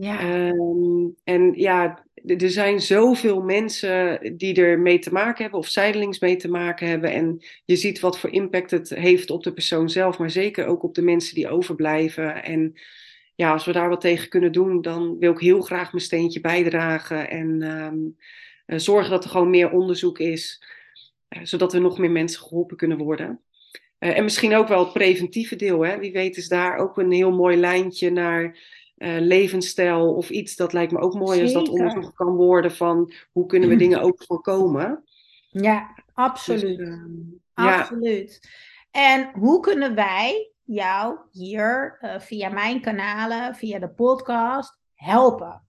Ja. 0.00 0.48
Um, 0.48 1.14
en 1.24 1.52
ja, 1.54 2.04
er 2.26 2.50
zijn 2.50 2.80
zoveel 2.80 3.42
mensen 3.42 4.20
die 4.36 4.54
er 4.54 4.78
mee 4.78 4.98
te 4.98 5.12
maken 5.12 5.42
hebben 5.42 5.60
of 5.60 5.68
zijdelings 5.68 6.18
mee 6.18 6.36
te 6.36 6.48
maken 6.48 6.88
hebben. 6.88 7.12
En 7.12 7.44
je 7.64 7.76
ziet 7.76 8.00
wat 8.00 8.18
voor 8.18 8.30
impact 8.30 8.70
het 8.70 8.88
heeft 8.88 9.30
op 9.30 9.42
de 9.42 9.52
persoon 9.52 9.90
zelf, 9.90 10.18
maar 10.18 10.30
zeker 10.30 10.66
ook 10.66 10.82
op 10.82 10.94
de 10.94 11.02
mensen 11.02 11.34
die 11.34 11.48
overblijven. 11.48 12.44
En 12.44 12.80
ja, 13.34 13.52
als 13.52 13.64
we 13.64 13.72
daar 13.72 13.88
wat 13.88 14.00
tegen 14.00 14.28
kunnen 14.28 14.52
doen, 14.52 14.82
dan 14.82 15.18
wil 15.18 15.32
ik 15.32 15.38
heel 15.38 15.60
graag 15.60 15.92
mijn 15.92 16.04
steentje 16.04 16.40
bijdragen 16.40 17.30
en 17.30 17.62
um, 17.62 18.16
zorgen 18.78 19.10
dat 19.10 19.24
er 19.24 19.30
gewoon 19.30 19.50
meer 19.50 19.70
onderzoek 19.70 20.18
is. 20.18 20.62
Eh, 21.28 21.40
zodat 21.44 21.74
er 21.74 21.80
nog 21.80 21.98
meer 21.98 22.10
mensen 22.10 22.42
geholpen 22.42 22.76
kunnen 22.76 22.98
worden. 22.98 23.40
Uh, 24.00 24.16
en 24.16 24.24
misschien 24.24 24.54
ook 24.54 24.68
wel 24.68 24.84
het 24.84 24.92
preventieve 24.92 25.56
deel. 25.56 25.80
Hè? 25.80 25.98
Wie 25.98 26.12
weet 26.12 26.36
is 26.36 26.48
daar 26.48 26.76
ook 26.76 26.98
een 26.98 27.12
heel 27.12 27.32
mooi 27.32 27.56
lijntje 27.56 28.10
naar 28.10 28.58
uh, 28.96 29.16
levensstijl 29.18 30.14
of 30.14 30.30
iets. 30.30 30.56
Dat 30.56 30.72
lijkt 30.72 30.92
me 30.92 30.98
ook 30.98 31.14
mooi 31.14 31.42
als 31.42 31.52
dat 31.52 31.68
onderzocht 31.68 32.14
kan 32.14 32.34
worden 32.34 32.72
van 32.72 33.12
hoe 33.32 33.46
kunnen 33.46 33.68
we 33.68 33.76
dingen 33.76 34.00
ook 34.00 34.24
voorkomen. 34.26 35.04
Ja, 35.50 35.94
absoluut. 36.14 36.78
Dus, 36.78 36.88
absoluut. 37.54 38.48
En 38.90 39.30
hoe 39.34 39.60
kunnen 39.60 39.94
wij 39.94 40.50
jou 40.64 41.18
hier 41.32 41.98
via 42.18 42.48
mijn 42.48 42.80
kanalen, 42.80 43.54
via 43.54 43.78
de 43.78 43.88
podcast 43.88 44.78
helpen? 44.94 45.66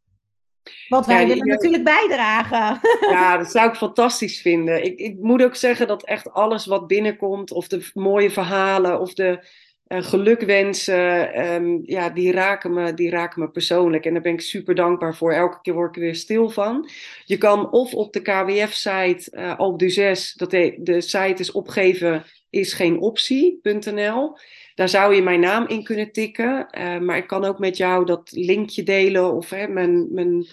Want 0.87 1.05
wij 1.05 1.27
willen 1.27 1.45
eh, 1.45 1.53
natuurlijk 1.53 1.83
bijdragen. 1.83 2.79
Ja, 3.09 3.37
dat 3.37 3.51
zou 3.51 3.69
ik 3.69 3.75
fantastisch 3.75 4.41
vinden. 4.41 4.83
Ik, 4.83 4.99
ik, 4.99 5.17
moet 5.19 5.43
ook 5.43 5.55
zeggen 5.55 5.87
dat 5.87 6.03
echt 6.03 6.31
alles 6.31 6.65
wat 6.65 6.87
binnenkomt, 6.87 7.51
of 7.51 7.67
de 7.67 7.89
mooie 7.93 8.31
verhalen, 8.31 8.99
of 8.99 9.13
de 9.13 9.47
uh, 9.87 10.03
gelukwensen, 10.03 11.45
um, 11.53 11.81
ja, 11.85 12.09
die 12.09 12.31
raken, 12.31 12.73
me, 12.73 12.93
die 12.93 13.09
raken 13.09 13.41
me 13.41 13.49
persoonlijk. 13.49 14.05
En 14.05 14.13
daar 14.13 14.21
ben 14.21 14.33
ik 14.33 14.41
super 14.41 14.75
dankbaar 14.75 15.15
voor. 15.15 15.31
Elke 15.31 15.61
keer 15.61 15.73
word 15.73 15.89
ik 15.89 15.95
er 15.95 16.01
weer 16.01 16.15
stil 16.15 16.49
van. 16.49 16.89
Je 17.25 17.37
kan 17.37 17.71
of 17.71 17.93
op 17.93 18.13
de 18.13 18.21
KWF-site, 18.21 19.31
uh, 19.31 19.43
eh, 19.43 19.57
Alp 19.57 19.79
du 19.79 19.89
6, 19.89 20.33
dat 20.33 20.51
de, 20.51 20.75
de 20.79 21.01
site 21.01 21.41
is 21.41 21.51
opgeven 21.51 22.23
is 22.49 22.73
geen 22.73 22.99
optie.nl. 22.99 24.37
Daar 24.75 24.89
zou 24.89 25.15
je 25.15 25.21
mijn 25.21 25.39
naam 25.39 25.67
in 25.67 25.83
kunnen 25.83 26.11
tikken. 26.11 26.67
Uh, 26.77 26.99
maar 26.99 27.17
ik 27.17 27.27
kan 27.27 27.43
ook 27.43 27.59
met 27.59 27.77
jou 27.77 28.05
dat 28.05 28.31
linkje 28.31 28.83
delen 28.83 29.33
of 29.33 29.49
hè, 29.49 29.67
mijn, 29.67 30.13
mijn, 30.13 30.47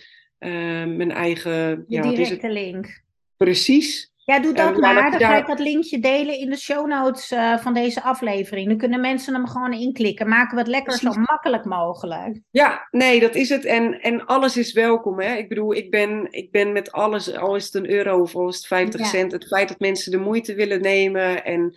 mijn 0.96 1.12
eigen. 1.12 1.84
Je 1.88 1.96
ja, 1.96 2.02
directe 2.02 2.50
link. 2.50 3.02
Precies. 3.36 4.13
Ja, 4.24 4.40
doe 4.40 4.52
dat 4.52 4.72
uh, 4.72 4.78
maar. 4.78 5.10
Dan 5.10 5.20
ga 5.20 5.36
ik 5.36 5.46
dat 5.46 5.58
linkje 5.58 5.98
delen 5.98 6.38
in 6.38 6.50
de 6.50 6.56
show 6.56 6.86
notes 6.86 7.34
van 7.60 7.74
deze 7.74 8.02
aflevering. 8.02 8.68
Dan 8.68 8.78
kunnen 8.78 9.00
mensen 9.00 9.34
hem 9.34 9.46
gewoon 9.46 9.72
inklikken. 9.72 10.28
Maken 10.28 10.54
we 10.54 10.60
het 10.60 10.70
lekker 10.70 10.98
Precies. 10.98 11.14
zo 11.14 11.20
makkelijk 11.20 11.64
mogelijk. 11.64 12.40
Ja, 12.50 12.88
nee, 12.90 13.20
dat 13.20 13.34
is 13.34 13.48
het. 13.48 13.64
En, 13.64 14.00
en 14.00 14.26
alles 14.26 14.56
is 14.56 14.72
welkom. 14.72 15.20
Hè? 15.20 15.34
Ik 15.34 15.48
bedoel, 15.48 15.74
ik 15.74 15.90
ben, 15.90 16.26
ik 16.30 16.50
ben 16.50 16.72
met 16.72 16.92
alles, 16.92 17.36
al 17.36 17.56
is 17.56 17.64
het 17.64 17.74
een 17.74 17.90
euro 17.90 18.20
of 18.20 18.34
al 18.34 18.48
is 18.48 18.56
het 18.56 18.66
50 18.66 19.00
ja. 19.00 19.06
cent. 19.06 19.32
Het 19.32 19.46
feit 19.46 19.68
dat 19.68 19.78
mensen 19.78 20.10
de 20.10 20.18
moeite 20.18 20.54
willen 20.54 20.80
nemen 20.80 21.44
en 21.44 21.74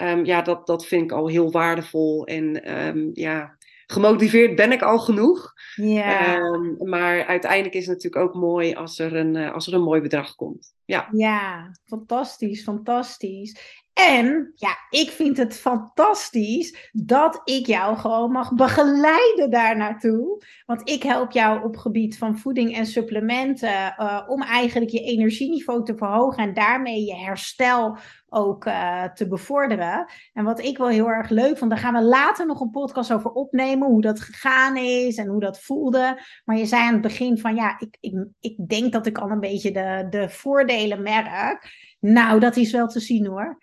Um, 0.00 0.24
ja, 0.24 0.42
dat, 0.42 0.66
dat 0.66 0.86
vind 0.86 1.02
ik 1.02 1.12
al 1.12 1.28
heel 1.28 1.50
waardevol. 1.50 2.26
En 2.26 2.76
um, 2.86 3.10
ja, 3.12 3.56
gemotiveerd 3.86 4.56
ben 4.56 4.72
ik 4.72 4.82
al 4.82 4.98
genoeg. 4.98 5.52
Ja. 5.74 6.36
Um, 6.36 6.76
maar 6.78 7.26
uiteindelijk 7.26 7.74
is 7.74 7.86
het 7.86 7.94
natuurlijk 7.94 8.24
ook 8.24 8.34
mooi 8.34 8.74
als 8.74 8.98
er 8.98 9.16
een, 9.16 9.34
uh, 9.34 9.52
als 9.52 9.66
er 9.66 9.74
een 9.74 9.82
mooi 9.82 10.00
bedrag 10.00 10.34
komt. 10.34 10.74
Ja. 10.86 11.08
ja, 11.12 11.70
fantastisch, 11.84 12.62
fantastisch. 12.62 13.84
En 13.92 14.52
ja, 14.54 14.76
ik 14.90 15.10
vind 15.10 15.36
het 15.36 15.54
fantastisch 15.54 16.90
dat 16.92 17.40
ik 17.44 17.66
jou 17.66 17.96
gewoon 17.96 18.30
mag 18.30 18.54
begeleiden 18.54 19.50
daar 19.50 19.76
naartoe. 19.76 20.44
Want 20.66 20.88
ik 20.88 21.02
help 21.02 21.30
jou 21.30 21.64
op 21.64 21.76
gebied 21.76 22.18
van 22.18 22.38
voeding 22.38 22.76
en 22.76 22.86
supplementen 22.86 23.94
uh, 23.98 24.22
om 24.28 24.42
eigenlijk 24.42 24.90
je 24.90 25.00
energieniveau 25.00 25.84
te 25.84 25.96
verhogen 25.96 26.42
en 26.42 26.54
daarmee 26.54 27.04
je 27.04 27.14
herstel 27.14 27.98
ook 28.28 28.66
uh, 28.66 29.04
te 29.04 29.28
bevorderen. 29.28 30.06
En 30.32 30.44
wat 30.44 30.60
ik 30.60 30.78
wel 30.78 30.88
heel 30.88 31.08
erg 31.08 31.28
leuk 31.28 31.58
vond, 31.58 31.70
daar 31.70 31.80
gaan 31.80 31.94
we 31.94 32.02
later 32.02 32.46
nog 32.46 32.60
een 32.60 32.70
podcast 32.70 33.12
over 33.12 33.30
opnemen, 33.30 33.88
hoe 33.88 34.00
dat 34.00 34.20
gegaan 34.20 34.76
is 34.76 35.16
en 35.16 35.26
hoe 35.26 35.40
dat 35.40 35.60
voelde. 35.60 36.22
Maar 36.44 36.56
je 36.56 36.66
zei 36.66 36.82
aan 36.82 36.92
het 36.92 37.02
begin 37.02 37.38
van 37.38 37.54
ja, 37.54 37.78
ik, 37.78 37.96
ik, 38.00 38.26
ik 38.40 38.68
denk 38.68 38.92
dat 38.92 39.06
ik 39.06 39.18
al 39.18 39.30
een 39.30 39.40
beetje 39.40 39.70
de, 39.70 40.06
de 40.10 40.28
voordelen 40.28 40.75
merk. 41.02 41.84
Nou, 42.00 42.40
dat 42.40 42.56
is 42.56 42.70
wel 42.70 42.86
te 42.86 43.00
zien 43.00 43.26
hoor. 43.26 43.58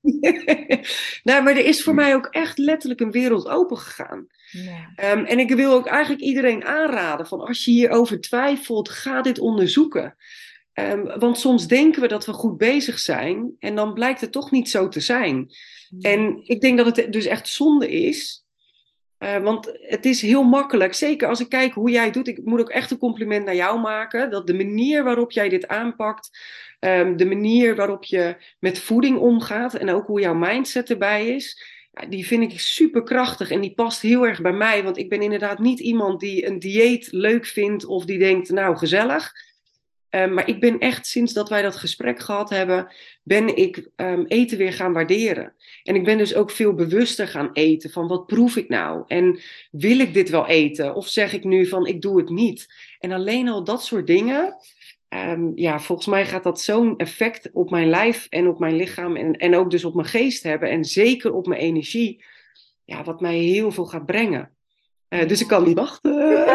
nou, 1.22 1.42
maar 1.42 1.56
er 1.56 1.64
is 1.64 1.82
voor 1.82 1.94
mij 1.94 2.14
ook 2.14 2.26
echt 2.26 2.58
letterlijk 2.58 3.00
een 3.00 3.10
wereld 3.10 3.48
open 3.48 3.78
gegaan. 3.78 4.26
Ja. 4.50 5.12
Um, 5.12 5.24
en 5.24 5.38
ik 5.38 5.50
wil 5.50 5.72
ook 5.72 5.86
eigenlijk 5.86 6.22
iedereen 6.22 6.64
aanraden 6.64 7.26
van 7.26 7.40
als 7.40 7.64
je 7.64 7.70
hierover 7.70 8.20
twijfelt, 8.20 8.88
ga 8.88 9.22
dit 9.22 9.38
onderzoeken. 9.38 10.16
Um, 10.74 11.18
want 11.18 11.38
soms 11.38 11.66
denken 11.66 12.02
we 12.02 12.08
dat 12.08 12.26
we 12.26 12.32
goed 12.32 12.56
bezig 12.56 12.98
zijn 12.98 13.56
en 13.58 13.74
dan 13.74 13.94
blijkt 13.94 14.20
het 14.20 14.32
toch 14.32 14.50
niet 14.50 14.70
zo 14.70 14.88
te 14.88 15.00
zijn. 15.00 15.50
Ja. 15.98 16.10
En 16.10 16.40
ik 16.42 16.60
denk 16.60 16.76
dat 16.78 16.96
het 16.96 17.12
dus 17.12 17.26
echt 17.26 17.48
zonde 17.48 17.90
is. 17.90 18.44
Uh, 19.22 19.36
want 19.36 19.72
het 19.80 20.04
is 20.04 20.22
heel 20.22 20.42
makkelijk, 20.42 20.94
zeker 20.94 21.28
als 21.28 21.40
ik 21.40 21.48
kijk 21.48 21.72
hoe 21.72 21.90
jij 21.90 22.04
het 22.04 22.14
doet. 22.14 22.28
Ik 22.28 22.44
moet 22.44 22.60
ook 22.60 22.70
echt 22.70 22.90
een 22.90 22.98
compliment 22.98 23.44
naar 23.44 23.54
jou 23.54 23.80
maken. 23.80 24.30
Dat 24.30 24.46
de 24.46 24.54
manier 24.54 25.04
waarop 25.04 25.32
jij 25.32 25.48
dit 25.48 25.68
aanpakt, 25.68 26.38
um, 26.80 27.16
de 27.16 27.26
manier 27.26 27.76
waarop 27.76 28.04
je 28.04 28.36
met 28.58 28.78
voeding 28.78 29.18
omgaat 29.18 29.74
en 29.74 29.90
ook 29.90 30.06
hoe 30.06 30.20
jouw 30.20 30.34
mindset 30.34 30.90
erbij 30.90 31.28
is, 31.28 31.62
die 32.08 32.26
vind 32.26 32.52
ik 32.52 32.60
super 32.60 33.02
krachtig 33.02 33.50
en 33.50 33.60
die 33.60 33.74
past 33.74 34.02
heel 34.02 34.26
erg 34.26 34.40
bij 34.40 34.52
mij. 34.52 34.82
Want 34.82 34.98
ik 34.98 35.08
ben 35.08 35.22
inderdaad 35.22 35.58
niet 35.58 35.80
iemand 35.80 36.20
die 36.20 36.46
een 36.46 36.58
dieet 36.58 37.08
leuk 37.12 37.46
vindt 37.46 37.84
of 37.84 38.04
die 38.04 38.18
denkt, 38.18 38.50
nou 38.50 38.76
gezellig. 38.76 39.32
Um, 40.10 40.34
maar 40.34 40.48
ik 40.48 40.60
ben 40.60 40.78
echt, 40.78 41.06
sinds 41.06 41.32
dat 41.32 41.48
wij 41.48 41.62
dat 41.62 41.76
gesprek 41.76 42.20
gehad 42.20 42.50
hebben, 42.50 42.92
ben 43.22 43.56
ik 43.56 43.90
um, 43.96 44.24
eten 44.26 44.58
weer 44.58 44.72
gaan 44.72 44.92
waarderen. 44.92 45.54
En 45.82 45.94
ik 45.94 46.04
ben 46.04 46.18
dus 46.18 46.34
ook 46.34 46.50
veel 46.50 46.74
bewuster 46.74 47.28
gaan 47.28 47.50
eten 47.52 47.90
van 47.90 48.08
wat 48.08 48.26
proef 48.26 48.56
ik 48.56 48.68
nou? 48.68 49.04
En 49.06 49.40
wil 49.70 49.98
ik 49.98 50.14
dit 50.14 50.30
wel 50.30 50.46
eten? 50.46 50.94
Of 50.94 51.08
zeg 51.08 51.32
ik 51.32 51.44
nu 51.44 51.66
van 51.66 51.86
ik 51.86 52.02
doe 52.02 52.16
het 52.18 52.28
niet? 52.28 52.74
En 52.98 53.12
alleen 53.12 53.48
al 53.48 53.64
dat 53.64 53.84
soort 53.84 54.06
dingen, 54.06 54.56
um, 55.08 55.52
ja, 55.54 55.80
volgens 55.80 56.08
mij 56.08 56.26
gaat 56.26 56.42
dat 56.42 56.60
zo'n 56.60 56.96
effect 56.96 57.50
op 57.52 57.70
mijn 57.70 57.88
lijf 57.88 58.26
en 58.30 58.48
op 58.48 58.58
mijn 58.58 58.76
lichaam 58.76 59.16
en, 59.16 59.32
en 59.32 59.54
ook 59.54 59.70
dus 59.70 59.84
op 59.84 59.94
mijn 59.94 60.08
geest 60.08 60.42
hebben. 60.42 60.70
En 60.70 60.84
zeker 60.84 61.32
op 61.32 61.46
mijn 61.46 61.60
energie, 61.60 62.24
ja, 62.84 63.04
wat 63.04 63.20
mij 63.20 63.36
heel 63.36 63.70
veel 63.70 63.86
gaat 63.86 64.06
brengen. 64.06 64.50
Uh, 65.10 65.28
dus 65.28 65.40
ik 65.40 65.46
kan 65.46 65.64
niet 65.64 65.78
wachten. 65.78 66.12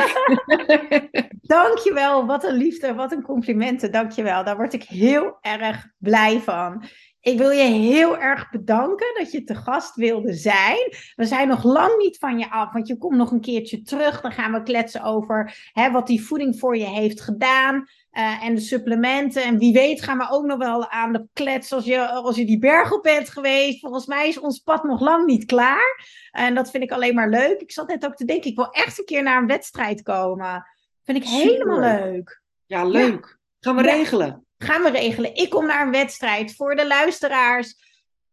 Dankjewel, 1.42 2.26
wat 2.26 2.44
een 2.44 2.56
liefde, 2.56 2.94
wat 2.94 3.12
een 3.12 3.22
complimenten, 3.22 3.92
dankjewel. 3.92 4.44
Daar 4.44 4.58
word 4.58 4.74
ik 4.74 4.84
heel 4.84 5.38
erg 5.42 5.88
blij 5.98 6.40
van. 6.40 6.84
Ik 7.26 7.38
wil 7.38 7.50
je 7.50 7.64
heel 7.64 8.18
erg 8.18 8.50
bedanken 8.50 9.08
dat 9.18 9.32
je 9.32 9.44
te 9.44 9.56
gast 9.56 9.96
wilde 9.96 10.34
zijn. 10.34 10.94
We 11.16 11.26
zijn 11.26 11.48
nog 11.48 11.64
lang 11.64 11.98
niet 11.98 12.18
van 12.18 12.40
je 12.40 12.50
af, 12.50 12.74
want 12.74 12.88
je 12.88 12.98
komt 12.98 13.18
nog 13.18 13.32
een 13.32 13.42
keertje 13.42 13.82
terug. 13.82 14.22
Dan 14.22 14.32
gaan 14.32 14.52
we 14.52 14.64
kletsen 14.64 15.04
over 15.04 15.70
hè, 15.74 15.92
wat 15.92 16.08
die 16.08 16.26
voeding 16.26 16.60
voor 16.60 16.78
je 16.78 16.86
heeft 16.86 17.22
gedaan. 17.22 17.76
Uh, 18.12 18.44
en 18.44 18.56
de 18.56 18.62
supplementen. 18.62 19.44
En 19.44 19.58
wie 19.58 19.74
weet 19.74 20.02
gaan 20.04 20.18
we 20.18 20.28
ook 20.30 20.46
nog 20.46 20.58
wel 20.58 20.90
aan 20.90 21.14
de 21.14 21.28
klets 21.34 21.74
als 21.74 21.86
je, 21.86 22.08
als 22.08 22.36
je 22.36 22.46
die 22.46 22.60
berg 22.60 22.94
op 22.94 23.04
bent 23.04 23.30
geweest. 23.30 23.80
Volgens 23.80 24.06
mij 24.06 24.28
is 24.28 24.40
ons 24.40 24.60
pad 24.60 24.84
nog 24.84 25.02
lang 25.02 25.26
niet 25.26 25.46
klaar. 25.46 26.06
En 26.32 26.56
dat 26.56 26.72
vind 26.72 26.84
ik 26.84 26.92
alleen 26.92 27.16
maar 27.16 27.30
leuk. 27.30 27.62
Ik 27.62 27.72
zat 27.72 27.88
net 27.88 28.06
ook 28.06 28.16
te 28.16 28.26
denken, 28.26 28.50
ik 28.50 28.56
wil 28.56 28.70
echt 28.70 29.00
een 29.00 29.06
keer 29.06 29.24
naar 29.24 29.42
een 29.42 29.48
wedstrijd 29.48 30.02
komen. 30.02 30.66
Vind 31.04 31.18
ik 31.18 31.24
helemaal 31.24 31.80
leuk. 31.80 32.42
Ja, 32.66 32.86
leuk. 32.86 33.40
Gaan 33.60 33.76
we 33.76 33.82
regelen. 33.82 34.45
Gaan 34.58 34.84
we 34.84 34.90
regelen. 34.90 35.36
Ik 35.36 35.50
kom 35.50 35.66
naar 35.66 35.86
een 35.86 35.92
wedstrijd. 35.92 36.56
Voor 36.56 36.76
de 36.76 36.88
luisteraars. 36.88 37.84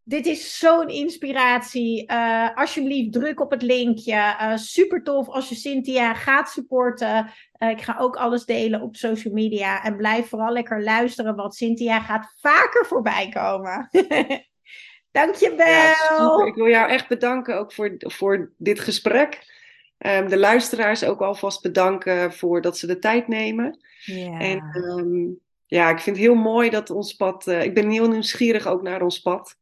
Dit 0.05 0.27
is 0.27 0.59
zo'n 0.59 0.89
inspiratie. 0.89 2.13
Uh, 2.13 2.57
alsjeblieft, 2.57 3.13
druk 3.13 3.41
op 3.41 3.51
het 3.51 3.63
linkje. 3.63 4.15
Uh, 4.15 4.57
super 4.57 5.03
tof 5.03 5.29
als 5.29 5.49
je 5.49 5.55
Cynthia 5.55 6.15
gaat 6.15 6.51
supporten. 6.51 7.31
Uh, 7.59 7.71
ik 7.71 7.81
ga 7.81 7.97
ook 7.99 8.17
alles 8.17 8.45
delen 8.45 8.81
op 8.81 8.97
social 8.97 9.35
media. 9.35 9.85
En 9.85 9.97
blijf 9.97 10.29
vooral 10.29 10.53
lekker 10.53 10.83
luisteren, 10.83 11.37
want 11.37 11.55
Cynthia 11.55 12.01
gaat 12.01 12.35
vaker 12.41 12.87
voorbij 12.87 13.29
komen. 13.29 13.89
Dankjewel. 15.11 15.67
Ja, 15.67 15.95
super. 15.95 16.47
Ik 16.47 16.55
wil 16.55 16.69
jou 16.69 16.91
echt 16.91 17.09
bedanken 17.09 17.59
ook 17.59 17.73
voor, 17.73 17.95
voor 17.99 18.53
dit 18.57 18.81
gesprek. 18.81 19.51
Um, 19.99 20.29
de 20.29 20.39
luisteraars 20.39 21.05
ook 21.05 21.21
alvast 21.21 21.63
bedanken 21.63 22.33
voor 22.33 22.61
dat 22.61 22.79
ze 22.79 22.87
de 22.87 22.99
tijd 22.99 23.29
nemen. 23.29 23.79
Ja. 24.05 24.39
En 24.39 24.77
um, 24.77 25.41
ja, 25.73 25.91
ik 25.91 25.99
vind 25.99 26.17
het 26.17 26.25
heel 26.25 26.35
mooi 26.35 26.71
dat 26.71 26.91
ons 26.91 27.15
pad. 27.15 27.47
Uh, 27.47 27.63
ik 27.63 27.75
ben 27.75 27.91
heel 27.91 28.09
nieuwsgierig 28.09 28.67
ook 28.67 28.83
naar 28.83 29.03
ons 29.03 29.21
pad. 29.21 29.57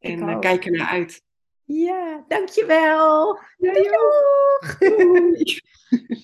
En 0.00 0.28
uh, 0.28 0.38
kijk 0.38 0.64
er 0.64 0.70
naar 0.70 0.86
uit. 0.86 1.22
Ja, 1.64 2.24
dankjewel. 2.28 3.38
Ja, 3.58 3.72
Doei. 4.78 5.60